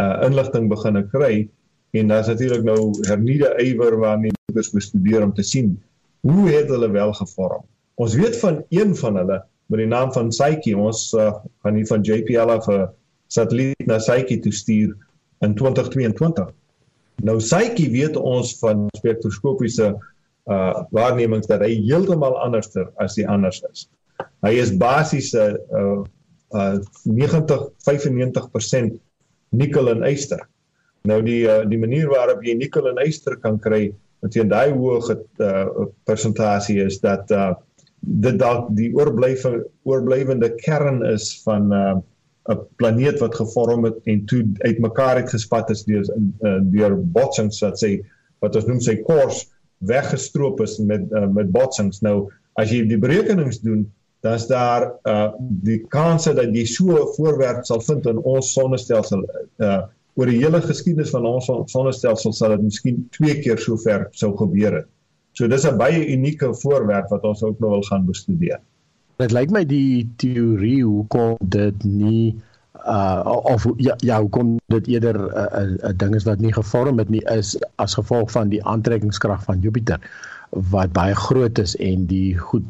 uh 0.00 0.16
inligting 0.24 0.68
begin 0.68 1.08
kry 1.12 1.48
en 1.92 2.08
daar's 2.08 2.28
natuurlik 2.28 2.64
nou 2.64 2.94
hernieude 3.08 3.52
ywer 3.60 3.98
waarmee 4.00 4.32
ons 4.54 4.72
bestudeer 4.72 5.22
om 5.22 5.34
te 5.34 5.42
sien 5.42 5.76
hoe 6.20 6.48
het 6.50 6.68
hulle 6.68 6.90
wel 6.90 7.12
gevorm. 7.12 7.64
Ons 7.94 8.14
weet 8.14 8.36
van 8.40 8.62
een 8.68 8.96
van 8.96 9.16
hulle 9.16 9.42
met 9.68 9.78
die 9.82 9.86
naam 9.86 10.12
van 10.12 10.28
Psyche, 10.32 10.76
ons 10.76 11.12
uh, 11.12 11.32
gaan 11.62 11.74
hier 11.74 11.86
van 11.86 12.00
JPL 12.02 12.52
af 12.56 12.68
'n 12.68 12.88
satelliet 13.28 13.86
na 13.86 13.98
Psyche 13.98 14.38
toe 14.40 14.52
stuur 14.52 14.96
in 15.40 15.54
2022. 15.54 16.48
Nou 17.22 17.36
Psyche 17.36 17.90
weet 17.90 18.16
ons 18.16 18.58
van 18.58 18.86
spektroskopiese 18.96 19.96
uh 20.48 20.84
waarnemings 20.96 21.46
dat 21.46 21.60
hy 21.60 21.74
heeltemal 21.84 22.38
anderster 22.40 22.88
as 23.02 23.16
die 23.18 23.26
anders 23.28 23.60
is. 23.72 23.88
Hy 24.46 24.54
is 24.62 24.72
basies 24.80 25.34
'n 25.34 25.58
uh, 25.76 26.04
uh 26.54 26.78
90 27.04 27.68
95% 27.84 28.96
nikkel 29.50 29.90
en 29.92 30.04
yster. 30.08 30.40
Nou 31.04 31.22
die 31.22 31.44
uh, 31.46 31.64
die 31.68 31.78
manier 31.78 32.08
waarop 32.08 32.42
jy 32.44 32.54
nikkel 32.56 32.88
en 32.88 33.00
yster 33.04 33.36
kan 33.36 33.58
kry 33.58 33.92
met 34.22 34.32
teen 34.32 34.48
daai 34.48 34.72
hoë 34.72 35.16
uh, 35.16 35.88
persentasie 36.04 36.80
is 36.84 37.00
dat 37.00 37.30
uh 37.30 37.54
dit 37.98 38.36
dalk 38.38 38.68
die 38.78 38.92
oorblywe 38.94 39.64
oorblywende 39.88 40.52
kern 40.62 41.02
is 41.02 41.32
van 41.42 41.72
'n 41.72 42.02
uh, 42.50 42.56
planeet 42.76 43.18
wat 43.20 43.34
gevorm 43.34 43.84
het 43.84 43.98
en 44.04 44.24
toe 44.24 44.46
uitmekaar 44.58 45.16
het 45.16 45.30
gespat 45.30 45.70
is 45.70 45.84
deur 45.84 46.06
uh, 46.40 46.60
deur 46.62 46.96
botsings 46.96 47.60
wat 47.60 47.82
sê 47.82 47.98
wat 48.40 48.56
ons 48.56 48.66
noem 48.66 48.80
sy 48.80 48.96
kors 49.02 49.48
weggestroop 49.78 50.60
is 50.60 50.78
met 50.78 51.06
uh, 51.12 51.26
met 51.26 51.50
botsings. 51.50 52.00
Nou 52.00 52.30
as 52.58 52.70
jy 52.70 52.82
die 52.88 52.98
berekenings 52.98 53.60
doen 53.62 53.86
dan 54.20 54.34
is 54.34 54.46
daar 54.46 54.92
uh 55.06 55.30
die 55.38 55.78
kanse 55.88 56.34
dat 56.34 56.54
jy 56.54 56.64
so 56.66 56.96
'n 56.96 57.14
voorwerp 57.16 57.64
sal 57.64 57.80
vind 57.80 58.06
in 58.06 58.18
ons 58.18 58.52
sonnestelsel 58.52 59.22
uh 59.56 59.82
oor 60.18 60.26
die 60.26 60.40
hele 60.42 60.60
geskiedenis 60.60 61.10
van 61.14 61.26
ons 61.26 61.50
sonnestelsel 61.70 62.32
sal 62.32 62.56
dit 62.56 62.62
miskien 62.62 63.06
twee 63.14 63.38
keer 63.40 63.58
so 63.58 63.76
ver 63.76 64.08
sou 64.10 64.36
gebeur 64.36 64.74
het. 64.82 64.88
So 65.32 65.46
dis 65.46 65.66
'n 65.66 65.78
baie 65.78 66.02
unieke 66.14 66.54
voorwerp 66.54 67.08
wat 67.10 67.22
ons 67.22 67.42
ook 67.42 67.60
nou 67.60 67.70
wil 67.70 67.82
gaan 67.82 68.06
bestudeer. 68.06 68.58
Dit 69.18 69.32
lyk 69.32 69.50
my 69.50 69.64
die 69.64 70.08
teorie 70.16 70.82
hoekom 70.84 71.36
dit 71.38 71.84
nie 71.84 72.34
uh 72.86 73.22
of 73.26 73.66
ja 73.76 73.94
ja 73.96 74.20
hoekom 74.20 74.56
dit 74.66 74.86
eerder 74.86 75.18
'n 75.18 75.30
uh, 75.30 75.62
'n 75.62 75.78
uh, 75.84 75.92
ding 75.96 76.14
is 76.14 76.24
wat 76.24 76.38
nie 76.38 76.52
gevorm 76.52 76.98
het 76.98 77.08
nie 77.08 77.24
is 77.24 77.56
as 77.76 77.94
gevolg 77.94 78.30
van 78.30 78.48
die 78.48 78.64
aantrekkingskrag 78.64 79.42
van 79.42 79.60
Jupiter 79.60 80.00
wat 80.50 80.92
baie 80.92 81.14
groot 81.14 81.58
is 81.58 81.76
en 81.76 82.06
die 82.06 82.38
goed 82.38 82.64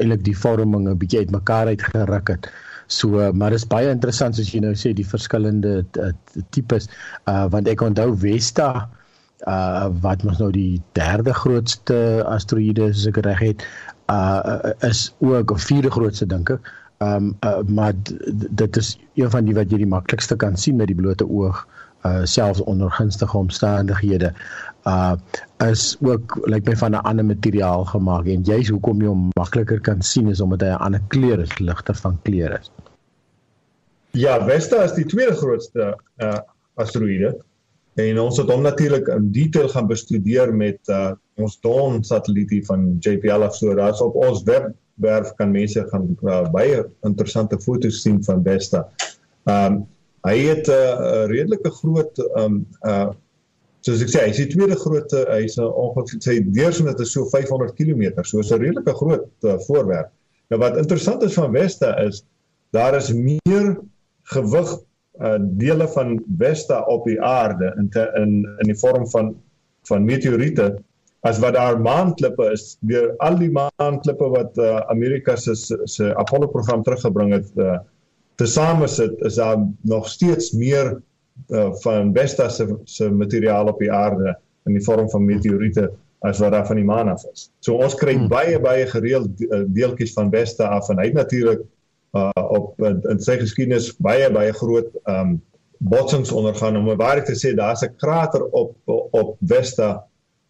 eintlik 0.00 0.24
die 0.24 0.38
vorming 0.38 0.88
'n 0.88 0.98
bietjie 0.98 1.18
uitmekaar 1.18 1.66
uitgeruk 1.66 2.28
het. 2.28 2.50
So 2.86 3.32
maar 3.32 3.50
dis 3.50 3.66
baie 3.66 3.90
interessant 3.90 4.38
as 4.38 4.52
jy 4.52 4.60
nou 4.60 4.74
sê 4.74 4.92
die 4.92 5.06
verskillende 5.06 5.84
uh, 5.98 6.12
tipes 6.50 6.88
uh 7.28 7.46
want 7.50 7.68
ek 7.68 7.80
onthou 7.80 8.16
Vesta 8.16 8.88
uh 9.46 9.88
wat 10.02 10.22
mos 10.24 10.38
nou 10.38 10.50
die 10.52 10.82
derde 10.92 11.34
grootste 11.34 12.24
asteroïde 12.26 12.90
as 12.90 13.06
ek 13.06 13.16
reg 13.26 13.38
het 13.38 13.66
uh 14.12 14.72
is 14.80 15.14
ook 15.18 15.52
'n 15.52 15.58
vierde 15.58 15.90
grootste 15.90 16.26
dink 16.26 16.50
ek. 16.50 16.60
Um 17.02 17.36
uh, 17.40 17.60
maar 17.66 17.94
dit 18.50 18.76
is 18.76 18.98
een 19.14 19.30
van 19.30 19.44
die 19.44 19.54
wat 19.54 19.70
jy 19.72 19.82
die 19.82 19.92
maklikste 19.94 20.36
kan 20.36 20.56
sien 20.56 20.76
met 20.78 20.90
die 20.92 20.98
blote 20.98 21.26
oog 21.28 21.64
uh 22.06 22.24
selfs 22.26 22.60
onder 22.60 22.90
gunstige 22.90 23.36
omstandighede 23.38 24.32
uh 24.90 25.14
is 25.66 25.96
ook 26.00 26.34
lyk 26.34 26.54
like 26.54 26.70
my 26.70 26.76
van 26.76 26.90
'n 26.90 27.04
ander 27.10 27.24
materiaal 27.24 27.84
gemaak 27.84 28.26
en 28.26 28.42
jy's 28.42 28.68
hoekom 28.68 29.00
jy 29.00 29.06
hom 29.06 29.28
makliker 29.38 29.80
kan 29.80 30.02
sien 30.02 30.28
is 30.28 30.40
omdat 30.40 30.60
hy 30.60 30.72
'n 30.74 30.82
ander 30.86 31.02
kleur 31.08 31.38
is, 31.38 31.58
ligter 31.58 31.94
van 31.94 32.18
kleur 32.22 32.58
is. 32.60 32.70
Ja, 34.10 34.44
Vesta 34.46 34.82
is 34.82 34.92
die 34.92 35.06
tweede 35.06 35.34
grootste 35.34 35.96
uh 36.18 36.38
asteroïde 36.74 37.36
en 37.94 38.18
ons 38.18 38.36
het 38.36 38.50
hom 38.50 38.62
natuurlik 38.62 39.08
in 39.08 39.32
detail 39.32 39.68
gaan 39.68 39.86
bestudeer 39.86 40.54
met 40.54 40.78
uh 40.88 41.12
ons 41.34 41.60
Dawn 41.60 42.02
satellietie 42.02 42.64
van 42.66 42.96
JPL 43.00 43.46
of 43.46 43.54
so. 43.54 43.74
Daar's 43.74 44.00
op 44.00 44.14
ons 44.14 44.42
webwerf 45.02 45.34
kan 45.38 45.50
mense 45.52 45.82
gaan 45.90 46.06
uh, 46.22 46.44
baie 46.54 46.84
interessante 47.08 47.58
foto's 47.60 48.02
sien 48.02 48.22
van 48.24 48.42
Vesta. 48.46 48.86
Um 49.50 49.82
hy 50.22 50.36
het 50.38 50.68
'n 50.70 50.70
uh, 50.70 51.26
redelike 51.26 51.70
groot 51.82 52.18
um 52.38 52.66
uh 52.86 53.10
soos 53.82 54.02
ek 54.02 54.10
sê, 54.12 54.20
hy 54.22 54.30
is 54.30 54.38
die 54.38 54.50
tweede 54.52 54.76
grootste, 54.78 55.24
hy's 55.26 55.56
ongeveer 55.58 56.20
sy 56.22 56.36
deursnit 56.54 57.00
is 57.02 57.10
so 57.10 57.26
500 57.32 57.74
km. 57.74 58.22
So 58.22 58.38
is 58.38 58.52
'n 58.52 58.62
redelike 58.62 58.94
groot 58.94 59.26
uh, 59.42 59.58
voorwerp. 59.66 60.12
Nou 60.50 60.60
wat 60.60 60.76
interessant 60.76 61.22
is 61.22 61.34
van 61.34 61.52
Vesta 61.52 61.96
is 61.98 62.22
daar 62.70 62.94
is 62.94 63.12
meer 63.12 63.80
gewig 64.30 64.70
uh, 65.20 65.38
dele 65.58 65.88
van 65.88 66.22
Vesta 66.38 66.82
op 66.86 67.04
die 67.04 67.20
aarde 67.20 67.74
in 67.78 67.88
te, 67.90 68.06
in 68.16 68.46
in 68.62 68.70
die 68.70 68.78
vorm 68.78 69.08
van 69.10 69.34
van 69.88 70.04
meteoriete 70.04 70.78
as 71.22 71.38
wat 71.38 71.54
daar 71.54 71.78
maanklippe 71.80 72.50
is 72.50 72.76
deur 72.80 73.12
al 73.22 73.38
die 73.38 73.50
maanklippe 73.54 74.28
wat 74.34 74.58
uh, 74.58 74.80
Amerika 74.90 75.36
se 75.36 75.54
se 75.56 76.14
Apollo 76.18 76.50
program 76.50 76.82
teruggebring 76.82 77.32
het 77.36 77.50
uh, 77.56 77.78
tesame 78.40 78.88
sit 78.90 79.20
is 79.28 79.38
daar 79.38 79.62
nog 79.86 80.08
steeds 80.08 80.50
meer 80.52 80.96
uh, 81.48 81.70
van 81.84 82.10
Vesta 82.14 82.48
se 82.48 82.66
se 82.84 83.10
materiaal 83.10 83.70
op 83.70 83.78
die 83.78 83.92
aarde 83.92 84.34
in 84.66 84.74
die 84.78 84.84
vorm 84.84 85.10
van 85.10 85.24
meteoriete 85.24 85.90
as 86.26 86.38
wat 86.38 86.52
daar 86.54 86.66
van 86.66 86.78
die 86.78 86.86
maan 86.86 87.08
af 87.08 87.24
is. 87.32 87.50
So 87.60 87.78
ons 87.78 87.94
kry 87.98 88.14
hmm. 88.14 88.28
baie 88.30 88.58
baie 88.62 88.86
gereeld 88.86 89.30
deeltjies 89.74 90.14
van 90.18 90.30
Vesta 90.30 90.70
af 90.74 90.90
en 90.90 90.98
hy 90.98 91.10
het 91.10 91.18
natuurlik 91.18 91.62
uh, 92.18 92.30
op 92.34 92.78
in, 92.82 93.00
in 93.14 93.22
sy 93.22 93.38
geskiedenis 93.38 93.92
baie 94.02 94.30
baie 94.30 94.52
groot 94.58 94.90
um 95.10 95.38
botsings 95.82 96.30
ondergaan 96.30 96.76
om 96.78 96.90
waarheid 96.94 97.26
te 97.26 97.34
sê 97.38 97.54
daar's 97.58 97.82
'n 97.82 97.94
krater 97.98 98.42
op 98.50 98.74
op 98.86 99.36
Vesta 99.46 100.02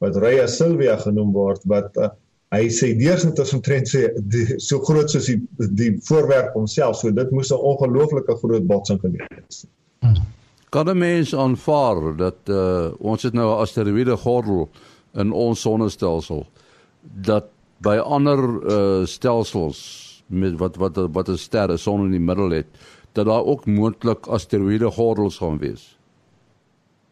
wat 0.02 0.18
Rhea 0.18 0.49
Silvia 0.50 0.97
genoem 1.00 1.32
word 1.32 1.64
wat 1.71 1.97
uh, 1.97 2.11
hy 2.52 2.66
sê 2.75 2.92
deursnit 2.99 3.38
is 3.40 3.54
omtrent 3.56 3.88
sê 3.88 4.09
die, 4.35 4.59
so 4.61 4.82
groot 4.85 5.11
soos 5.12 5.30
die 5.30 5.38
die 5.78 5.92
voorwerp 6.09 6.56
homself 6.59 6.99
so 7.00 7.14
dit 7.14 7.30
moes 7.32 7.52
'n 7.52 7.61
ongelooflike 7.73 8.37
groot 8.42 8.66
botsing 8.66 9.00
gewees 9.00 9.28
het. 9.30 9.62
Kan 10.71 10.88
'n 10.88 10.99
mens 10.99 11.35
aanvaar 11.35 12.16
dat 12.16 12.38
uh, 12.49 12.90
ons 12.99 13.23
het 13.23 13.32
nou 13.32 13.49
'n 13.49 13.62
asteroïde 13.64 14.16
gordel 14.16 14.68
in 15.14 15.32
ons 15.32 15.61
sonnestelsel 15.61 16.47
dat 17.02 17.44
by 17.78 17.97
ander 17.97 18.38
uh, 18.38 19.06
stelsels 19.06 20.23
met 20.26 20.59
wat 20.59 20.76
wat 20.76 20.97
wat 21.12 21.28
'n 21.28 21.37
ster 21.37 21.73
'n 21.73 21.78
son 21.78 22.04
in 22.04 22.11
die 22.11 22.26
middel 22.30 22.50
het 22.50 22.66
dat 23.12 23.26
daar 23.26 23.44
ook 23.44 23.66
moontlik 23.66 24.26
asteroïde 24.26 24.90
gordels 24.90 25.38
gaan 25.38 25.59
wees. 25.59 25.97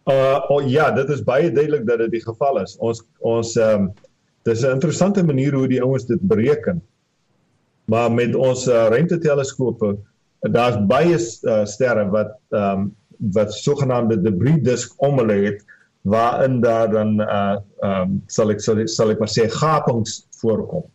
Uh 0.09 0.41
oh, 0.49 0.63
ja, 0.65 0.91
dit 0.91 1.09
is 1.09 1.25
baie 1.25 1.53
duidelik 1.53 1.87
dat 1.87 1.99
dit 1.99 2.11
die 2.11 2.25
geval 2.25 2.63
is. 2.63 2.77
Ons 2.79 3.03
ons 3.19 3.57
ehm 3.57 3.89
um, 3.89 3.91
dis 4.49 4.63
'n 4.65 4.73
interessante 4.79 5.23
manier 5.25 5.55
hoe 5.55 5.69
die 5.69 5.83
ouens 5.83 6.07
dit 6.07 6.21
bereken. 6.21 6.81
Maar 7.85 8.13
met 8.13 8.35
ons 8.35 8.67
uh, 8.67 8.87
ruimteteleskope, 8.89 9.97
daar's 10.41 10.79
baie 10.87 11.19
uh, 11.19 11.65
sterre 11.65 12.09
wat 12.11 12.39
ehm 12.51 12.81
um, 12.81 12.89
wat 13.21 13.53
sogenaamde 13.53 14.17
debris 14.23 14.63
disk 14.65 14.95
om 14.97 15.19
hulle 15.19 15.37
het 15.45 15.65
waarin 16.09 16.61
daar 16.61 16.91
dan 16.91 17.21
uh 17.21 17.57
ehm 17.81 18.01
um, 18.01 18.23
sal 18.27 18.51
ek 18.51 18.61
sal 18.61 18.79
ek, 18.79 18.89
sal 18.89 19.11
ek 19.11 19.19
maar 19.21 19.29
sê 19.29 19.49
gapings 19.49 20.27
voorkom. 20.41 20.87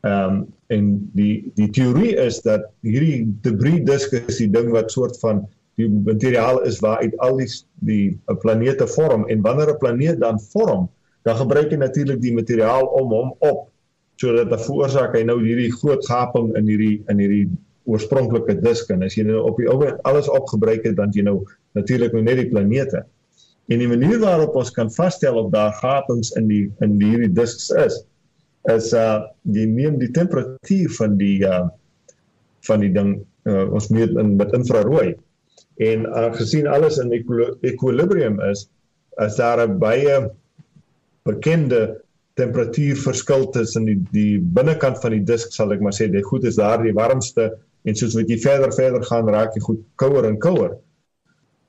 Ehm 0.00 0.24
um, 0.24 0.46
en 0.66 1.10
die 1.12 1.52
die 1.54 1.70
teorie 1.70 2.16
is 2.16 2.40
dat 2.42 2.64
hierdie 2.80 3.26
debris 3.42 3.84
disk 3.84 4.16
is 4.16 4.40
die 4.40 4.50
ding 4.50 4.72
wat 4.72 4.90
soort 4.90 5.20
van 5.20 5.44
die 5.76 5.88
materiaal 5.88 6.62
is 6.64 6.80
waaruit 6.80 7.16
al 7.24 7.36
die 7.40 7.48
die 7.88 8.04
planete 8.42 8.86
vorm 8.88 9.26
en 9.28 9.42
wanneer 9.44 9.74
'n 9.74 9.78
planeet 9.78 10.20
dan 10.20 10.40
vorm 10.52 10.88
dan 11.22 11.36
gebruik 11.36 11.70
jy 11.70 11.76
natuurlik 11.76 12.20
die 12.20 12.34
materiaal 12.34 12.86
om 12.86 13.10
hom 13.10 13.34
op 13.38 13.68
sodat 14.16 14.50
dit 14.50 14.66
veroorsaak 14.66 15.14
hy 15.16 15.22
nou 15.28 15.38
hierdie 15.42 15.72
groot 15.72 16.04
gaping 16.08 16.54
in 16.56 16.68
hierdie 16.70 17.02
in 17.12 17.18
hierdie 17.20 17.48
oorspronklike 17.86 18.58
disk 18.62 18.90
en 18.90 19.04
as 19.06 19.16
jy 19.16 19.26
nou 19.28 19.42
op 19.46 19.60
die 19.60 19.68
ou 19.70 19.78
alles 20.08 20.30
opgebruik 20.32 20.86
het 20.88 20.96
dan 20.98 21.12
jy 21.14 21.26
nou 21.26 21.38
natuurlik 21.78 22.14
nou 22.16 22.22
net 22.24 22.40
die 22.40 22.50
planete. 22.50 23.04
En 23.70 23.82
die 23.82 23.90
manier 23.90 24.18
waarop 24.22 24.56
ons 24.58 24.72
kan 24.74 24.90
vasstel 24.94 25.38
of 25.40 25.50
daar 25.54 25.74
gapings 25.82 26.32
in 26.38 26.48
die 26.50 26.64
in 26.84 26.96
die 27.00 27.12
hierdie 27.12 27.32
disks 27.34 27.70
is 27.84 28.02
is 28.72 28.92
uh 28.94 29.22
jy 29.54 29.66
neem 29.70 30.00
die 30.02 30.10
temperatuur 30.10 30.94
van 30.98 31.18
die 31.20 31.38
uh 31.46 31.66
van 32.66 32.82
die 32.82 32.90
ding 32.90 33.12
uh, 33.46 33.66
ons 33.70 33.92
meet 33.94 34.16
in 34.18 34.34
met 34.40 34.54
infrarooi. 34.56 35.14
En 35.76 36.06
aangesien 36.08 36.66
alles 36.66 36.98
in 36.98 37.12
equilibrium 37.12 38.40
is, 38.40 38.68
is 39.20 39.36
daar 39.36 39.60
'n 39.68 39.78
baie 39.78 40.30
bekende 41.24 42.00
temperatuurverskil 42.34 43.48
tussen 43.50 43.84
die 43.84 44.00
die 44.12 44.38
binnekant 44.40 45.00
van 45.00 45.14
die 45.16 45.24
disk 45.24 45.52
sal 45.52 45.72
ek 45.72 45.80
maar 45.80 45.96
sê 45.96 46.08
die 46.12 46.22
goed 46.22 46.44
is 46.44 46.56
daar 46.60 46.82
die 46.82 46.94
warmste 46.96 47.58
en 47.84 47.96
soos 47.96 48.16
wat 48.18 48.28
jy 48.28 48.38
verder 48.42 48.72
verder 48.76 49.04
gaan 49.08 49.28
raak 49.28 49.54
jy 49.56 49.62
goed 49.64 49.82
kouer 49.96 50.28
en 50.28 50.38
kouer. 50.38 50.76